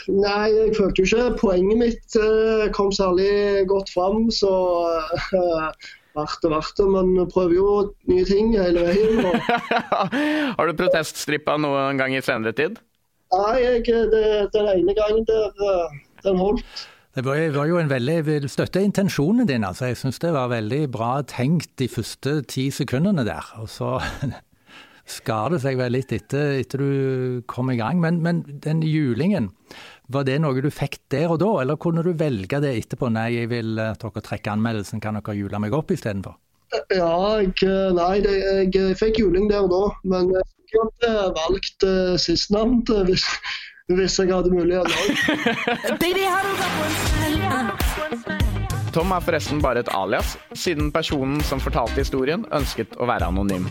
Nei, 0.09 0.47
jeg 0.51 0.75
følte 0.77 1.03
jo 1.03 1.07
ikke 1.07 1.37
poenget 1.41 1.79
mitt 1.79 2.15
uh, 2.19 2.69
kom 2.75 2.91
særlig 2.95 3.65
godt 3.69 3.91
fram. 3.93 4.31
Så 4.33 4.53
Vart 6.13 6.43
verdt 6.43 6.45
og 6.45 6.51
verdt 6.53 6.77
det. 6.77 6.87
Man 6.93 7.29
prøver 7.33 7.53
jo 7.57 7.67
nye 8.09 8.25
ting 8.25 8.53
hele 8.53 8.85
veien. 8.85 9.21
Har 10.57 10.69
du 10.69 10.75
proteststrippa 10.77 11.57
noen 11.57 12.01
gang 12.01 12.13
i 12.13 12.21
senere 12.21 12.53
tid? 12.57 12.77
Nei, 13.33 13.53
jeg, 13.63 13.85
det, 14.11 14.25
den 14.53 14.69
ene 14.75 14.93
gangen 14.97 15.25
der 15.29 15.49
uh, 15.57 15.95
den 16.25 16.37
holdt. 16.37 16.83
Det 17.13 17.21
var, 17.25 17.37
var, 17.53 17.67
jo 17.69 17.77
en 17.77 17.89
veldig, 17.89 18.15
vil 18.25 18.45
støtte 18.49 18.81
intensjonen 18.81 19.47
din. 19.49 19.65
altså. 19.65 19.89
Jeg 19.89 19.99
syns 20.01 20.21
det 20.21 20.33
var 20.33 20.49
veldig 20.53 20.87
bra 20.93 21.11
tenkt 21.29 21.75
de 21.81 21.87
første 21.89 22.41
ti 22.49 22.69
sekundene 22.73 23.25
der. 23.25 23.49
Og 23.61 23.69
så 23.69 23.99
skar 25.09 25.53
det 25.53 25.61
seg 25.63 25.77
vel 25.79 25.95
litt 25.97 26.13
etter, 26.15 26.59
etter 26.61 26.83
du 26.83 27.41
kom 27.49 27.71
i 27.73 27.77
gang. 27.79 27.99
Men, 28.03 28.21
men 28.23 28.43
den 28.63 28.83
julingen 28.85 29.51
Var 30.13 30.25
det 30.27 30.39
noe 30.43 30.61
du 30.61 30.69
fikk 30.71 30.99
der 31.13 31.31
og 31.31 31.39
da, 31.41 31.49
eller 31.61 31.79
kunne 31.79 32.03
du 32.03 32.11
velge 32.19 32.59
det 32.63 32.73
etterpå? 32.83 33.09
Nei, 33.13 33.29
jeg 33.37 33.51
vil 33.53 33.77
at 33.79 34.03
dere 34.03 34.23
trekker 34.23 34.55
anmeldelsen, 34.55 35.01
kan 35.03 35.19
dere 35.19 35.37
jule 35.37 35.61
meg 35.63 35.75
opp 35.75 35.91
istedenfor? 35.95 36.35
Ja, 36.91 37.39
jeg, 37.39 37.53
nei, 37.93 38.15
det, 38.25 38.33
jeg, 38.33 38.69
jeg 38.73 38.97
fikk 38.97 39.21
juling 39.21 39.45
der 39.51 39.67
og 39.67 39.71
da, 39.73 39.83
men 40.09 40.33
jeg 40.33 40.81
hadde 40.81 41.11
valgt 41.37 41.85
uh, 41.85 42.15
sistnevnte 42.19 43.03
hvis, 43.07 43.25
hvis 43.93 44.19
jeg 44.19 44.33
hadde 44.33 44.53
mulighet. 44.53 44.89
Ah. 47.53 47.69
Tom 48.93 49.11
er 49.13 49.23
forresten 49.25 49.61
bare 49.61 49.81
et 49.83 49.89
alias, 49.93 50.35
siden 50.57 50.91
personen 50.93 51.41
som 51.45 51.61
fortalte 51.61 52.01
historien, 52.01 52.45
ønsket 52.53 52.93
å 53.01 53.09
være 53.09 53.29
anonym. 53.29 53.67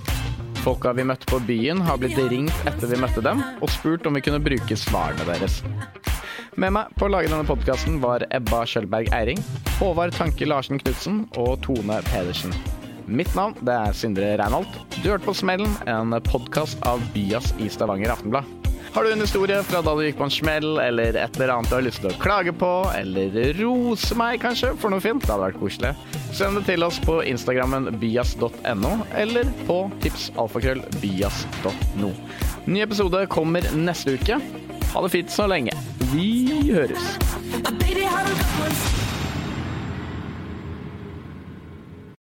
Folka 0.62 0.92
vi 0.94 1.02
møtte 1.02 1.26
på 1.26 1.40
byen, 1.42 1.80
har 1.82 1.98
blitt 1.98 2.18
ringt 2.30 2.68
etter 2.70 2.86
vi 2.86 2.98
møtte 3.02 3.22
dem, 3.24 3.40
og 3.58 3.70
spurt 3.72 4.06
om 4.06 4.14
vi 4.14 4.22
kunne 4.22 4.38
bruke 4.42 4.76
svarene 4.78 5.26
deres. 5.26 5.58
Med 6.54 6.74
meg 6.76 6.92
på 7.00 7.08
å 7.08 7.10
lage 7.10 7.32
denne 7.32 7.48
podkasten 7.48 7.98
var 8.02 8.22
Ebba 8.30 8.62
Skjølberg 8.68 9.10
Eiring, 9.16 9.42
Håvard 9.80 10.14
Tanke 10.14 10.46
Larsen 10.46 10.78
Knutsen 10.78 11.24
og 11.34 11.56
Tone 11.66 11.98
Pedersen. 12.12 12.54
Mitt 13.10 13.34
navn 13.34 13.58
det 13.66 13.74
er 13.74 13.96
Sindre 13.98 14.36
Reinholt. 14.38 14.78
Du 15.00 15.10
hørte 15.10 15.26
på 15.26 15.34
Smellen, 15.34 15.74
en 15.90 16.14
podkast 16.30 16.78
av 16.86 17.02
Byas 17.16 17.50
i 17.58 17.66
Stavanger 17.72 18.14
Aftenblad. 18.14 18.61
Har 18.92 19.04
du 19.04 19.12
en 19.12 19.20
historie 19.20 19.62
fra 19.64 19.80
da 19.80 19.94
du 19.96 20.02
gikk 20.04 20.18
på 20.18 20.24
en 20.26 20.32
smell, 20.32 20.78
eller 20.82 21.16
et 21.16 21.36
eller 21.38 21.48
annet 21.54 21.70
du 21.70 21.74
har 21.78 21.84
lyst 21.86 22.02
til 22.04 22.10
å 22.10 22.18
klage 22.20 22.52
på, 22.52 22.68
eller 22.92 23.54
rose 23.56 24.14
meg 24.20 24.42
kanskje 24.42 24.74
for 24.82 24.92
noe 24.92 25.00
fint? 25.00 25.22
Det 25.24 25.32
hadde 25.32 25.46
vært 25.46 25.60
koselig. 25.62 25.92
Send 26.36 26.60
det 26.60 26.66
til 26.68 26.84
oss 26.84 26.98
på 27.00 27.24
Instagrammen 27.24 27.88
bias.no, 28.02 28.92
eller 29.16 29.48
på 29.64 29.78
tipsalfakrøllbias.no. 30.04 32.12
Ny 32.68 32.84
episode 32.84 33.24
kommer 33.32 33.64
neste 33.72 34.20
uke. 34.20 34.36
Ha 34.92 34.98
det 35.06 35.12
fint 35.16 35.32
så 35.32 35.48
lenge. 35.48 35.72
Vi 36.12 36.68
høres. 36.68 37.16